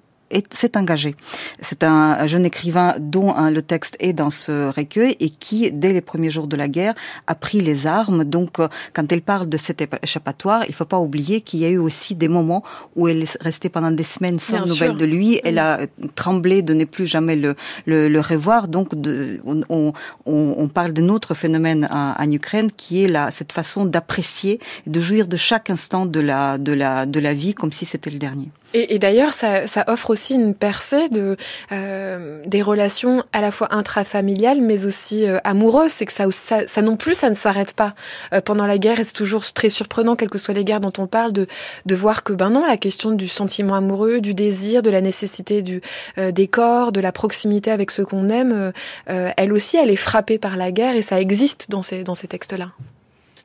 [0.51, 1.15] s'est engagé.
[1.59, 5.93] C'est un jeune écrivain dont hein, le texte est dans ce recueil et qui, dès
[5.93, 6.93] les premiers jours de la guerre,
[7.27, 8.23] a pris les armes.
[8.23, 11.69] Donc, euh, quand elle parle de cet échappatoire, il faut pas oublier qu'il y a
[11.69, 12.63] eu aussi des moments
[12.95, 15.39] où elle est restée pendant des semaines sans nouvelles de lui.
[15.43, 15.81] Elle a
[16.15, 17.55] tremblé de ne plus jamais le,
[17.85, 18.67] le, revoir.
[18.67, 19.93] Donc, de, on, on,
[20.25, 24.99] on, parle d'un autre phénomène en, en, Ukraine qui est la, cette façon d'apprécier, de
[24.99, 28.19] jouir de chaque instant de la, de la, de la vie comme si c'était le
[28.19, 28.49] dernier.
[28.73, 31.37] Et, et d'ailleurs, ça, ça, offre aussi une percée de
[31.71, 35.91] euh, des relations à la fois intrafamiliales, mais aussi euh, amoureuses.
[35.91, 37.93] C'est que ça, ça, ça, non plus, ça ne s'arrête pas
[38.33, 38.99] euh, pendant la guerre.
[38.99, 41.47] Et c'est toujours très surprenant, quelles que soient les guerres dont on parle, de
[41.85, 45.61] de voir que ben non, la question du sentiment amoureux, du désir, de la nécessité
[45.61, 45.81] du
[46.17, 48.73] euh, des corps, de la proximité avec ceux qu'on aime,
[49.09, 52.15] euh, elle aussi, elle est frappée par la guerre et ça existe dans ces dans
[52.15, 52.71] ces textes-là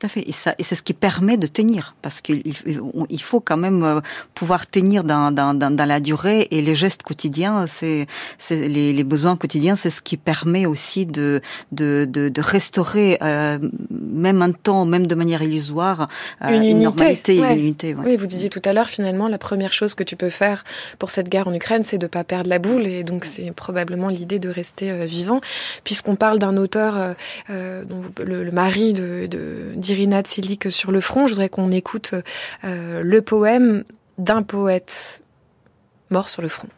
[0.03, 0.28] à fait.
[0.28, 3.82] Et, ça, et c'est ce qui permet de tenir, parce qu'il il faut quand même
[3.82, 4.01] euh,
[4.34, 6.48] pouvoir tenir dans, dans, dans, dans la durée.
[6.51, 8.07] Et les gestes quotidiens, c'est,
[8.38, 11.40] c'est les, les, besoins quotidiens, c'est ce qui permet aussi de,
[11.72, 13.59] de, de, de restaurer, euh,
[13.90, 16.09] même un temps, même de manière illusoire,
[16.42, 17.94] euh, une, unité, normalité, une unité.
[18.05, 20.64] Oui, vous disiez tout à l'heure, finalement, la première chose que tu peux faire
[20.98, 22.86] pour cette guerre en Ukraine, c'est de pas perdre la boule.
[22.86, 25.40] Et donc, c'est probablement l'idée de rester euh, vivant,
[25.84, 27.14] puisqu'on parle d'un auteur,
[27.48, 31.27] dont le, le, mari de, de Irina Tsilik sur le front.
[31.27, 32.13] Je voudrais qu'on écoute
[32.63, 33.83] euh, le poème
[34.17, 35.23] d'un poète
[36.09, 36.69] mort sur le front.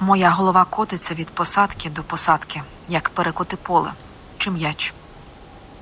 [0.00, 3.92] Моя голова котиться від посадки до посадки, як перекоти поле,
[4.38, 4.94] чи м'яч.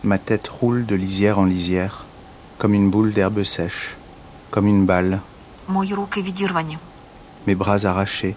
[0.04, 2.04] Ma tête roule de lisière en lisière,
[2.58, 3.96] comme une boule d'herbe sèche,
[4.50, 5.20] comme une balle.
[5.68, 6.78] Мої руки відірвані.
[7.46, 8.34] Mes bras arrachés.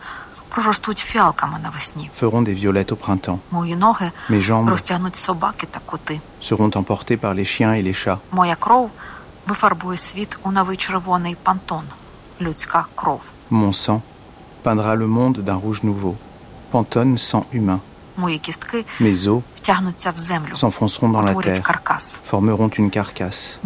[2.15, 3.41] feront des violettes au printemps.
[4.31, 4.75] Mes jambes
[6.41, 8.21] seront emportées par les chiens et les chats.
[13.51, 14.03] Mon sang
[14.63, 16.17] peindra le monde d'un rouge nouveau,
[16.71, 17.81] pantone sang humain.
[19.01, 19.43] Mes os
[20.55, 21.63] s'enfonceront dans la terre,
[22.25, 23.59] formeront une carcasse.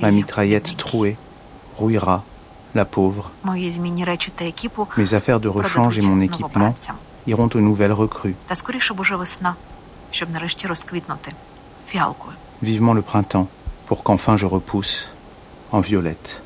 [0.00, 1.16] Ma mitraillette trouée
[1.76, 2.24] rouillera
[2.74, 3.30] la pauvre.
[4.96, 6.70] Mes affaires de rechange et mon équipement
[7.26, 8.34] iront aux nouvelles recrues.
[12.62, 13.48] Vivement le printemps,
[13.86, 15.14] pour qu'enfin je repousse
[15.72, 16.42] en violette.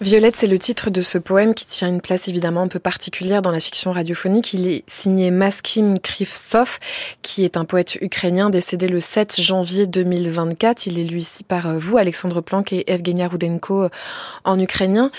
[0.00, 3.42] Violette, c'est le titre de ce poème qui tient une place évidemment un peu particulière
[3.42, 4.54] dans la fiction radiophonique.
[4.54, 6.78] Il est signé Maskim Krivtsov,
[7.20, 10.86] qui est un poète ukrainien décédé le 7 janvier 2024.
[10.86, 13.88] Il est lu ici par euh, vous, Alexandre Planck et Evgenia Rudenko euh,
[14.44, 15.10] en ukrainien.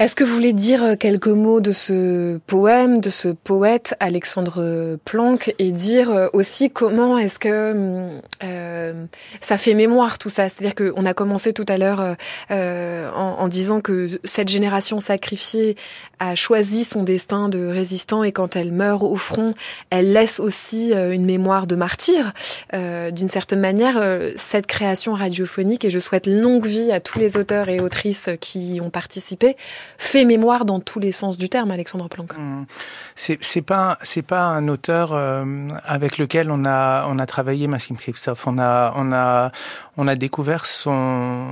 [0.00, 4.96] Est-ce que vous voulez dire euh, quelques mots de ce poème, de ce poète Alexandre
[5.04, 9.04] Planck, et dire euh, aussi comment est-ce que hum, euh,
[9.42, 10.48] ça fait mémoire tout ça?
[10.48, 12.16] C'est-à-dire qu'on a commencé tout à l'heure
[12.50, 15.76] euh, en, disant que cette génération sacrifiée
[16.18, 19.52] a choisi son destin de résistant et quand elle meurt au front,
[19.90, 22.32] elle laisse aussi une mémoire de martyr.
[22.72, 24.00] D'une certaine manière,
[24.36, 28.76] cette création radiophonique, et je souhaite longue vie à tous les auteurs et autrices qui
[28.76, 29.56] y ont participé,
[29.98, 32.36] fait mémoire dans tous les sens du terme, Alexandre Planck.
[32.36, 32.64] Mmh.
[33.16, 35.12] C'est pas c'est pas un auteur
[35.84, 38.42] avec lequel on a on a travaillé Massim Kripsov.
[38.46, 39.52] On a on a
[39.96, 41.46] on a découvert son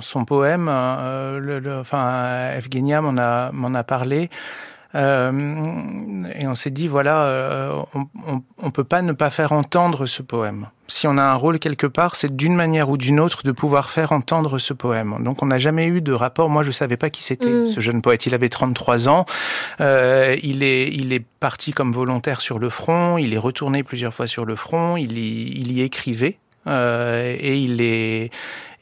[0.00, 0.66] son poème.
[0.66, 4.30] le, le, enfin, Evgenia m'en a m'en a parlé.
[4.94, 5.32] Euh,
[6.38, 10.22] et on s'est dit, voilà, euh, on, on, peut pas ne pas faire entendre ce
[10.22, 10.68] poème.
[10.86, 13.90] Si on a un rôle quelque part, c'est d'une manière ou d'une autre de pouvoir
[13.90, 15.16] faire entendre ce poème.
[15.24, 16.50] Donc on n'a jamais eu de rapport.
[16.50, 17.68] Moi, je savais pas qui c'était, mm.
[17.68, 18.26] ce jeune poète.
[18.26, 19.24] Il avait 33 ans.
[19.80, 23.16] Euh, il est, il est parti comme volontaire sur le front.
[23.16, 24.96] Il est retourné plusieurs fois sur le front.
[24.96, 26.38] Il y, il y écrivait.
[26.66, 28.30] Euh, et il est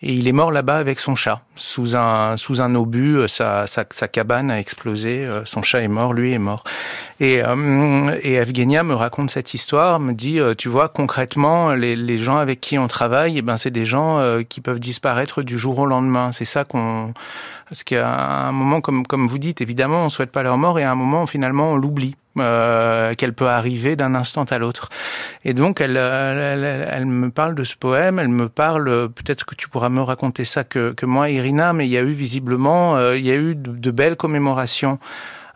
[0.04, 3.18] et il est mort là-bas avec son chat sous un sous un obus.
[3.18, 5.24] Euh, sa, sa, sa cabane a explosé.
[5.24, 6.64] Euh, son chat est mort, lui est mort.
[7.20, 12.18] Et, euh, et Evgenia me raconte cette histoire, me dit, tu vois, concrètement, les, les
[12.18, 15.78] gens avec qui on travaille, eh ben c'est des gens qui peuvent disparaître du jour
[15.78, 16.32] au lendemain.
[16.32, 17.14] C'est ça qu'on
[17.68, 20.82] parce qu'à un moment, comme, comme vous dites, évidemment, on souhaite pas leur mort et
[20.82, 22.16] à un moment, finalement, on l'oublie.
[22.38, 24.88] Euh, qu'elle peut arriver d'un instant à l'autre.
[25.44, 29.68] Et donc, elle, elle, me parle de ce poème, elle me parle, peut-être que tu
[29.68, 33.26] pourras me raconter ça que, moi, Irina, mais il y a eu visiblement, euh, il
[33.26, 34.98] y a eu de belles commémorations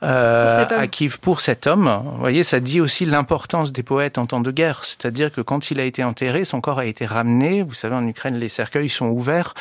[0.02, 2.02] euh, à Kiev pour cet homme.
[2.04, 4.84] Vous voyez, ça dit aussi l'importance des poètes en temps de guerre.
[4.84, 7.62] C'est-à-dire que quand il a été enterré, son corps a été ramené.
[7.62, 9.54] Vous savez, en Ukraine, les cercueils sont ouverts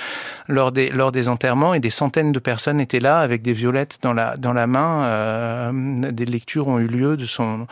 [0.48, 4.00] lors des, lors des enterrements et des centaines de personnes étaient là avec des violettes
[4.02, 5.06] dans la, dans la main.
[5.06, 5.72] Euh,
[6.12, 7.68] des lectures ont eu lieu de son,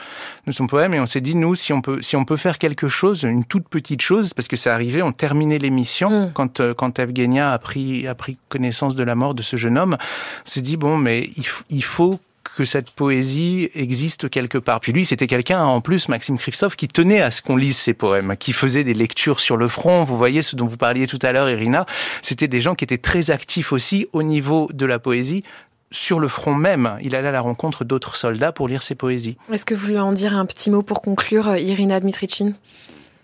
[0.48, 2.60] de son poème et on s'est dit, nous, si on peut, si on peut faire
[2.60, 6.32] quelque chose, une toute petite chose, parce que c'est arrivé, on terminait l'émission mm.
[6.34, 9.78] quand, euh, quand Evgenia a pris, a pris connaissance de la mort de ce jeune
[9.78, 9.98] homme.
[10.00, 12.20] On s'est dit, bon, mais il, il faut
[12.56, 14.80] que cette poésie existe quelque part.
[14.80, 17.94] Puis lui, c'était quelqu'un, en plus, Maxime Krivtsov, qui tenait à ce qu'on lise ses
[17.94, 20.04] poèmes, qui faisait des lectures sur le front.
[20.04, 21.86] Vous voyez ce dont vous parliez tout à l'heure, Irina.
[22.22, 25.44] C'était des gens qui étaient très actifs aussi au niveau de la poésie,
[25.92, 29.38] sur le front même, il allait à la rencontre d'autres soldats pour lire ses poésies.
[29.52, 32.56] Est-ce que vous voulez en dire un petit mot pour conclure, Irina Dmitrichine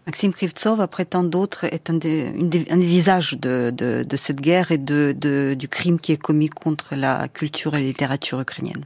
[0.06, 2.34] Maxime Krivtsov, après tant d'autres, est un des,
[2.70, 6.18] un des visages de, de, de, cette guerre et de, de, du crime qui est
[6.18, 8.84] commis contre la culture et la littérature ukrainienne.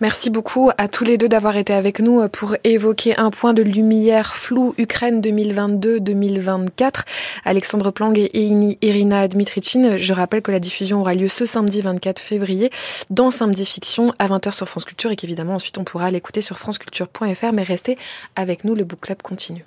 [0.00, 3.62] Merci beaucoup à tous les deux d'avoir été avec nous pour évoquer un point de
[3.62, 7.02] lumière flou Ukraine 2022-2024.
[7.44, 9.96] Alexandre Plang et Irina Dmitrichine.
[9.96, 12.70] Je rappelle que la diffusion aura lieu ce samedi 24 février
[13.10, 16.58] dans Samedi Fiction à 20h sur France Culture et qu'évidemment ensuite on pourra l'écouter sur
[16.58, 17.98] franceculture.fr mais restez
[18.36, 19.64] avec nous, le Book Club continue.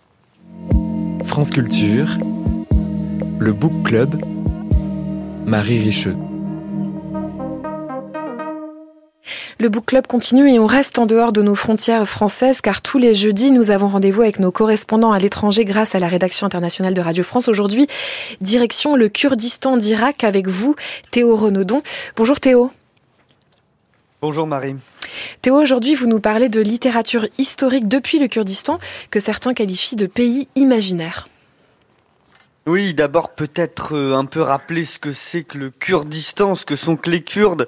[1.25, 2.17] France Culture,
[3.39, 4.21] le Book Club,
[5.45, 6.15] Marie Richeux.
[9.59, 12.97] Le Book Club continue et on reste en dehors de nos frontières françaises car tous
[12.97, 16.93] les jeudis, nous avons rendez-vous avec nos correspondants à l'étranger grâce à la rédaction internationale
[16.93, 17.47] de Radio France.
[17.47, 17.87] Aujourd'hui,
[18.41, 20.75] direction le Kurdistan d'Irak avec vous,
[21.11, 21.81] Théo Renaudon.
[22.15, 22.71] Bonjour Théo.
[24.21, 24.75] Bonjour Marie.
[25.41, 30.07] Théo, aujourd'hui, vous nous parlez de littérature historique depuis le Kurdistan que certains qualifient de
[30.07, 31.27] pays imaginaire.
[32.67, 36.75] Oui, d'abord peut-être euh, un peu rappeler ce que c'est que le Kurdistan, ce que
[36.75, 37.67] sont que les Kurdes.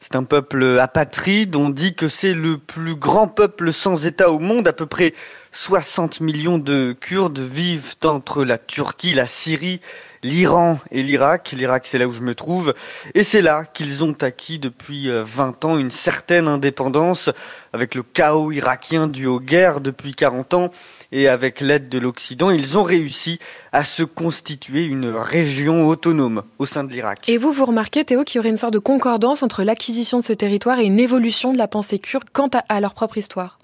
[0.00, 1.56] C'est un peuple apatride.
[1.56, 4.68] On dit que c'est le plus grand peuple sans État au monde.
[4.68, 5.12] À peu près
[5.52, 9.80] 60 millions de Kurdes vivent entre la Turquie, la Syrie,
[10.22, 11.52] l'Iran et l'Irak.
[11.56, 12.74] L'Irak, c'est là où je me trouve.
[13.14, 17.30] Et c'est là qu'ils ont acquis depuis 20 euh, ans une certaine indépendance
[17.72, 20.70] avec le chaos irakien dû aux guerres depuis 40 ans
[21.12, 23.38] et avec l'aide de l'Occident, ils ont réussi
[23.72, 27.28] à se constituer une région autonome au sein de l'Irak.
[27.28, 30.24] Et vous, vous remarquez, Théo, qu'il y aurait une sorte de concordance entre l'acquisition de
[30.24, 33.58] ce territoire et une évolution de la pensée kurde quant à, leur propre histoire?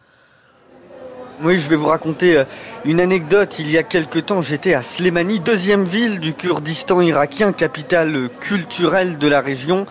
[1.42, 2.45] Oui, je vais vous raconter euh,
[2.84, 3.59] une anecdote.
[3.59, 9.18] Il y a quelque temps, j'étais à Slemani, deuxième ville du Kurdistan irakien, capitale culturelle
[9.18, 9.84] de la région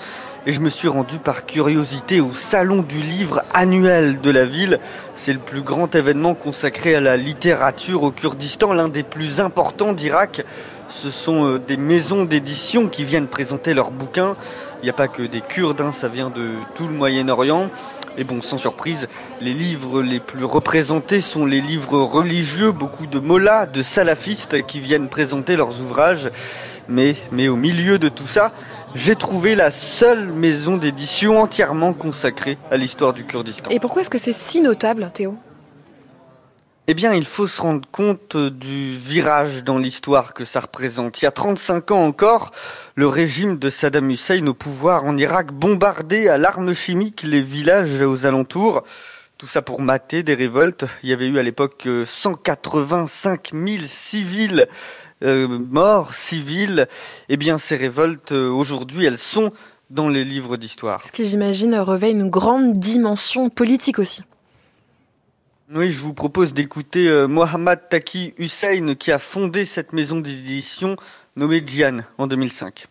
[0.45, 4.79] et je me suis rendu par curiosité au Salon du livre annuel de la ville.
[5.15, 9.93] C'est le plus grand événement consacré à la littérature au Kurdistan, l'un des plus importants
[9.93, 10.43] d'Irak.
[10.89, 14.35] Ce sont euh, des maisons d'édition qui viennent présenter leurs bouquins.
[14.81, 17.69] Il n'y a pas que des Kurdes, hein, ça vient de tout le Moyen-Orient.
[18.17, 19.07] Et bon, sans surprise,
[19.41, 24.79] les livres les plus représentés sont les livres religieux, beaucoup de mollahs, de salafistes qui
[24.79, 26.29] viennent présenter leurs ouvrages.
[26.87, 28.51] Mais, mais au milieu de tout ça,
[28.95, 33.69] j'ai trouvé la seule maison d'édition entièrement consacrée à l'histoire du Kurdistan.
[33.71, 35.37] Et pourquoi est-ce que c'est si notable, Théo?
[36.87, 41.21] Eh bien, il faut se rendre compte du virage dans l'histoire que ça représente.
[41.21, 42.51] Il y a 35 ans encore,
[42.95, 48.01] le régime de Saddam Hussein au pouvoir en Irak bombardait à l'arme chimique les villages
[48.01, 48.83] aux alentours.
[49.37, 50.85] Tout ça pour mater des révoltes.
[51.03, 54.67] Il y avait eu à l'époque 185 000 civils
[55.23, 56.87] euh, morts civils,
[57.29, 59.51] eh bien ces révoltes euh, aujourd'hui elles sont
[59.89, 61.03] dans les livres d'histoire.
[61.05, 64.23] Ce qui, j'imagine, revêt une grande dimension politique aussi.
[65.73, 70.95] Oui, je vous propose d'écouter euh, Mohammad Taki Hussein qui a fondé cette maison d'édition
[71.35, 72.85] nommée Jian en 2005.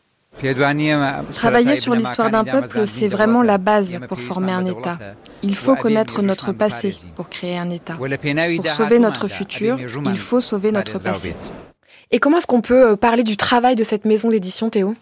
[1.30, 4.98] Travailler sur l'histoire d'un peuple, c'est vraiment la base pour former un État.
[5.42, 7.96] Il faut connaître notre passé pour créer un État.
[7.96, 11.34] Pour sauver notre futur, il faut sauver notre passé.
[12.12, 14.94] Et comment est-ce qu'on peut euh, parler du travail de cette maison d'édition, Théo?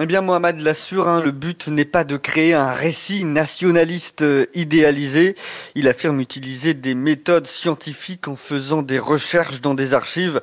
[0.00, 4.46] Eh bien, Mohamed l'assure, hein, le but n'est pas de créer un récit nationaliste euh,
[4.54, 5.34] idéalisé.
[5.74, 10.40] Il affirme utiliser des méthodes scientifiques en faisant des recherches dans des archives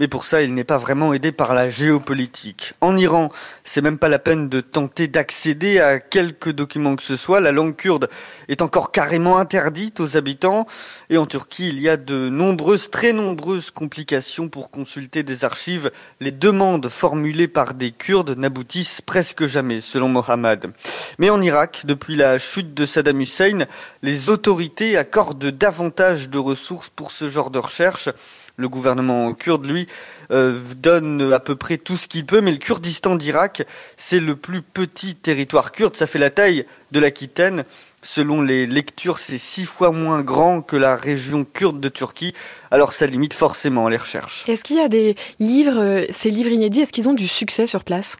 [0.00, 2.72] mais pour ça, il n'est pas vraiment aidé par la géopolitique.
[2.80, 3.30] En Iran,
[3.62, 7.38] c'est même pas la peine de tenter d'accéder à quelques documents que ce soit.
[7.38, 8.08] La langue kurde
[8.48, 10.66] est encore carrément interdite aux habitants.
[11.10, 15.92] Et en Turquie, il y a de nombreuses, très nombreuses complications pour consulter des archives.
[16.18, 20.72] Les demandes formulées par des Kurdes n'aboutissent presque jamais, selon Mohammad.
[21.18, 23.66] Mais en Irak, depuis la chute de Saddam Hussein,
[24.02, 28.08] les autorités accordent davantage de ressources pour ce genre de recherche.
[28.56, 29.88] Le gouvernement kurde, lui,
[30.30, 34.36] euh, donne à peu près tout ce qu'il peut, mais le Kurdistan d'Irak, c'est le
[34.36, 37.64] plus petit territoire kurde, ça fait la taille de l'Aquitaine.
[38.02, 42.34] Selon les lectures, c'est six fois moins grand que la région kurde de Turquie,
[42.70, 44.44] alors ça limite forcément les recherches.
[44.46, 47.66] Est-ce qu'il y a des livres, euh, ces livres inédits, est-ce qu'ils ont du succès
[47.66, 48.18] sur place?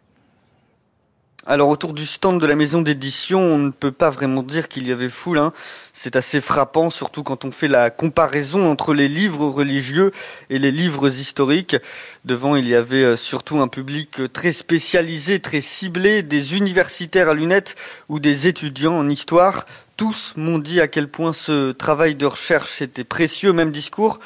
[1.47, 4.87] Alors autour du stand de la maison d'édition, on ne peut pas vraiment dire qu'il
[4.87, 5.37] y avait foule.
[5.37, 5.53] Hein.
[5.93, 10.11] C'est assez frappant, surtout quand on fait la comparaison entre les livres religieux
[10.49, 11.75] et les livres historiques.
[12.25, 17.35] Devant, il y avait euh, surtout un public très spécialisé, très ciblé, des universitaires à
[17.35, 17.75] lunettes
[18.09, 19.67] ou des étudiants en histoire.
[19.97, 24.19] Tous m'ont dit à quel point ce travail de recherche était précieux, même discours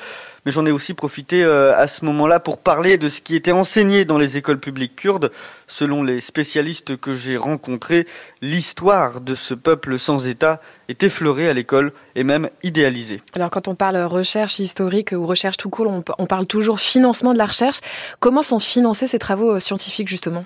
[0.45, 3.51] mais j'en ai aussi profité euh, à ce moment-là pour parler de ce qui était
[3.51, 5.31] enseigné dans les écoles publiques kurdes.
[5.67, 8.07] Selon les spécialistes que j'ai rencontrés,
[8.41, 13.21] l'histoire de ce peuple sans État est effleurée à l'école et même idéalisée.
[13.33, 17.37] Alors quand on parle recherche historique ou recherche tout court, on parle toujours financement de
[17.37, 17.79] la recherche.
[18.19, 20.45] Comment sont financés ces travaux euh, scientifiques justement?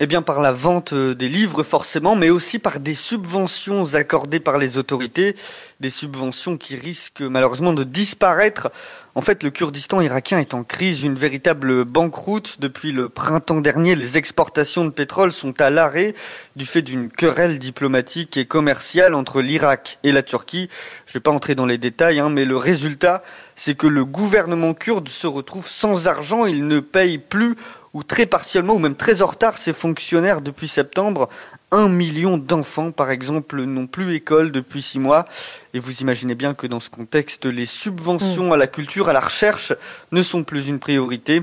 [0.00, 4.40] Eh bien par la vente euh, des livres forcément, mais aussi par des subventions accordées
[4.40, 5.34] par les autorités,
[5.80, 8.70] des subventions qui risquent malheureusement de disparaître.
[9.16, 12.60] En fait, le Kurdistan irakien est en crise, une véritable banqueroute.
[12.60, 16.14] Depuis le printemps dernier, les exportations de pétrole sont à l'arrêt
[16.54, 20.68] du fait d'une querelle diplomatique et commerciale entre l'Irak et la Turquie.
[21.06, 23.24] Je ne vais pas entrer dans les détails, hein, mais le résultat,
[23.56, 26.46] c'est que le gouvernement kurde se retrouve sans argent.
[26.46, 27.56] Il ne paye plus
[27.94, 31.28] ou très partiellement, ou même très en retard, ces fonctionnaires depuis septembre.
[31.70, 35.26] Un million d'enfants, par exemple, n'ont plus école depuis six mois.
[35.74, 38.52] Et vous imaginez bien que dans ce contexte, les subventions mm.
[38.52, 39.72] à la culture, à la recherche,
[40.12, 41.42] ne sont plus une priorité.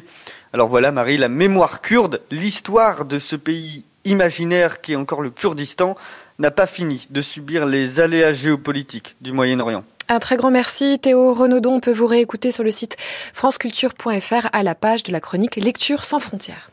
[0.54, 5.32] Alors voilà, Marie, la mémoire kurde, l'histoire de ce pays imaginaire qui est encore le
[5.32, 5.96] Kurdistan,
[6.40, 9.84] n'a pas fini de subir les aléas géopolitiques du Moyen-Orient.
[10.08, 11.76] Un très grand merci Théo Renaudon.
[11.76, 16.04] On peut vous réécouter sur le site franceculture.fr à la page de la chronique Lecture
[16.04, 16.70] sans frontières.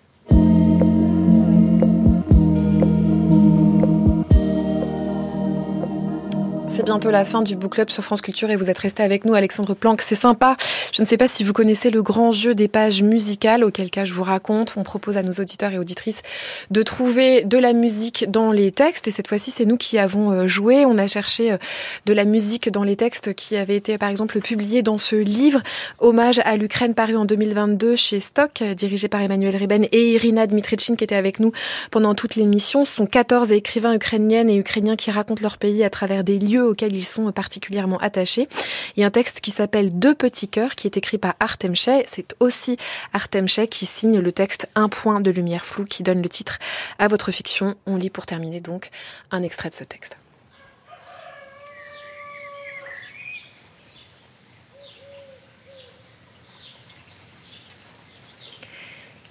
[6.75, 9.27] C'est bientôt la fin du Book Club sur France Culture et vous êtes resté avec
[9.27, 10.01] nous, Alexandre Planck.
[10.01, 10.57] C'est sympa.
[10.91, 14.07] Je ne sais pas si vous connaissez le grand jeu des pages musicales, auquel cas
[14.07, 14.73] je vous raconte.
[14.79, 16.23] On propose à nos auditeurs et auditrices
[16.71, 19.07] de trouver de la musique dans les textes.
[19.07, 20.87] Et cette fois-ci, c'est nous qui avons euh, joué.
[20.87, 21.59] On a cherché euh,
[22.07, 25.61] de la musique dans les textes qui avaient été, par exemple, publiés dans ce livre,
[25.99, 30.97] Hommage à l'Ukraine, paru en 2022 chez Stock, dirigé par Emmanuel Riben et Irina Dmitrichin,
[30.97, 31.53] qui était avec nous
[31.91, 32.87] pendant toute l'émission.
[32.87, 36.62] Ce sont 14 écrivains ukrainiennes et ukrainiens qui racontent leur pays à travers des lieux
[36.63, 38.49] auxquels ils sont particulièrement attachés.
[38.97, 41.75] Il y a un texte qui s'appelle Deux petits cœurs qui est écrit par Artem.
[41.77, 42.77] C'est aussi
[43.13, 46.59] Artem qui signe le texte Un point de lumière floue qui donne le titre
[46.99, 47.77] à votre fiction.
[47.87, 48.91] On lit pour terminer donc
[49.31, 50.17] un extrait de ce texte.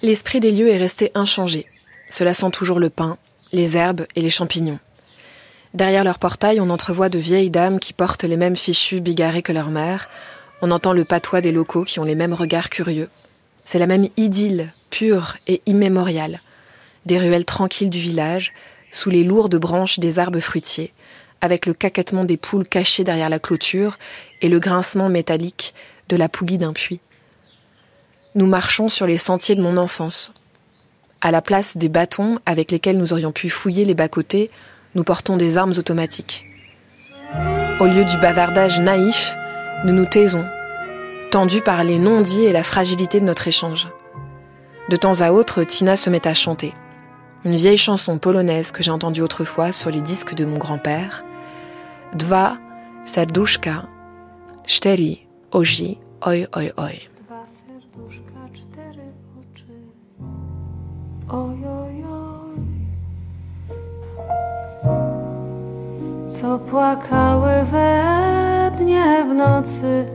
[0.03, 1.67] L'esprit des lieux est resté inchangé.
[2.09, 3.17] Cela sent toujours le pain,
[3.51, 4.79] les herbes et les champignons.
[5.73, 9.53] Derrière leur portail, on entrevoit de vieilles dames qui portent les mêmes fichus bigarrés que
[9.53, 10.09] leur mère.
[10.61, 13.09] On entend le patois des locaux qui ont les mêmes regards curieux.
[13.63, 16.41] C'est la même idylle, pure et immémoriale.
[17.05, 18.53] Des ruelles tranquilles du village,
[18.91, 20.93] sous les lourdes branches des arbres fruitiers,
[21.39, 23.97] avec le caquettement des poules cachées derrière la clôture
[24.41, 25.73] et le grincement métallique
[26.09, 26.99] de la poulie d'un puits.
[28.35, 30.33] Nous marchons sur les sentiers de mon enfance.
[31.21, 34.51] À la place des bâtons avec lesquels nous aurions pu fouiller les bas-côtés,
[34.95, 36.45] nous portons des armes automatiques.
[37.79, 39.35] Au lieu du bavardage naïf,
[39.85, 40.45] nous nous taisons,
[41.31, 43.89] tendus par les non-dits et la fragilité de notre échange.
[44.89, 46.73] De temps à autre, Tina se met à chanter.
[47.43, 51.23] une vieille chanson polonaise que j'ai entendue autrefois sur les disques de mon grand-père.
[52.13, 52.57] Dwa
[53.05, 53.87] serduszka,
[54.65, 57.09] cztery oji, oj, oj, oj.
[61.29, 61.90] Oj, oj, oj.
[66.41, 70.07] Co płakały we dnie w nocy,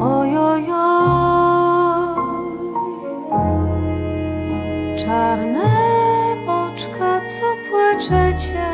[0.00, 2.18] oj, oj, oj.
[4.98, 5.70] Czarne
[6.46, 8.66] oczka, co płaczecie,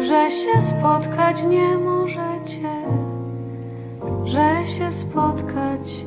[0.00, 2.72] że się spotkać nie możecie,
[4.24, 6.04] że się spotkać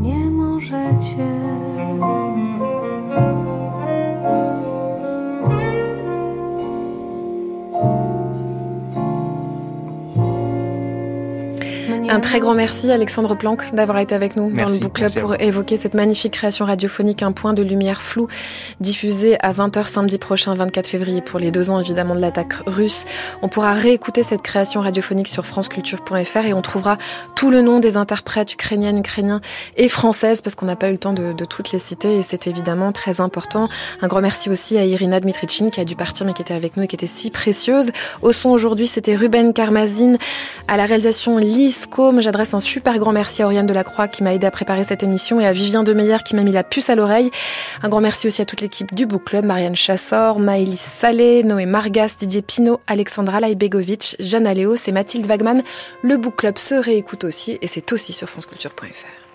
[0.00, 1.26] nie możecie.
[12.08, 15.40] Un très grand merci Alexandre Planck d'avoir été avec nous dans le Book Club pour
[15.40, 18.28] évoquer cette magnifique création radiophonique Un point de lumière flou
[18.80, 23.04] diffusée à 20h samedi prochain 24 février pour les deux ans évidemment de l'attaque russe.
[23.42, 26.98] On pourra réécouter cette création radiophonique sur franceculture.fr et on trouvera
[27.34, 29.40] tout le nom des interprètes ukrainiennes, ukrainiens
[29.76, 32.22] et françaises parce qu'on n'a pas eu le temps de, de, toutes les citer et
[32.22, 33.68] c'est évidemment très important.
[34.00, 36.76] Un grand merci aussi à Irina Dmitrichin qui a dû partir mais qui était avec
[36.76, 37.90] nous et qui était si précieuse.
[38.22, 40.18] Au son aujourd'hui c'était Ruben Karmazine
[40.68, 41.86] à la réalisation Lise
[42.18, 45.40] J'adresse un super grand merci à Oriane Delacroix qui m'a aidé à préparer cette émission
[45.40, 47.30] et à Vivien Demeyer qui m'a mis la puce à l'oreille.
[47.82, 51.64] Un grand merci aussi à toute l'équipe du Book Club, Marianne Chassor, Maëlys Salé, Noé
[51.64, 55.62] Margas, Didier Pinault, Alexandra Laibegovic, Jeanne Aléos et Mathilde Wagman.
[56.02, 59.25] Le Book Club se réécoute aussi et c'est aussi sur franceculture.fr.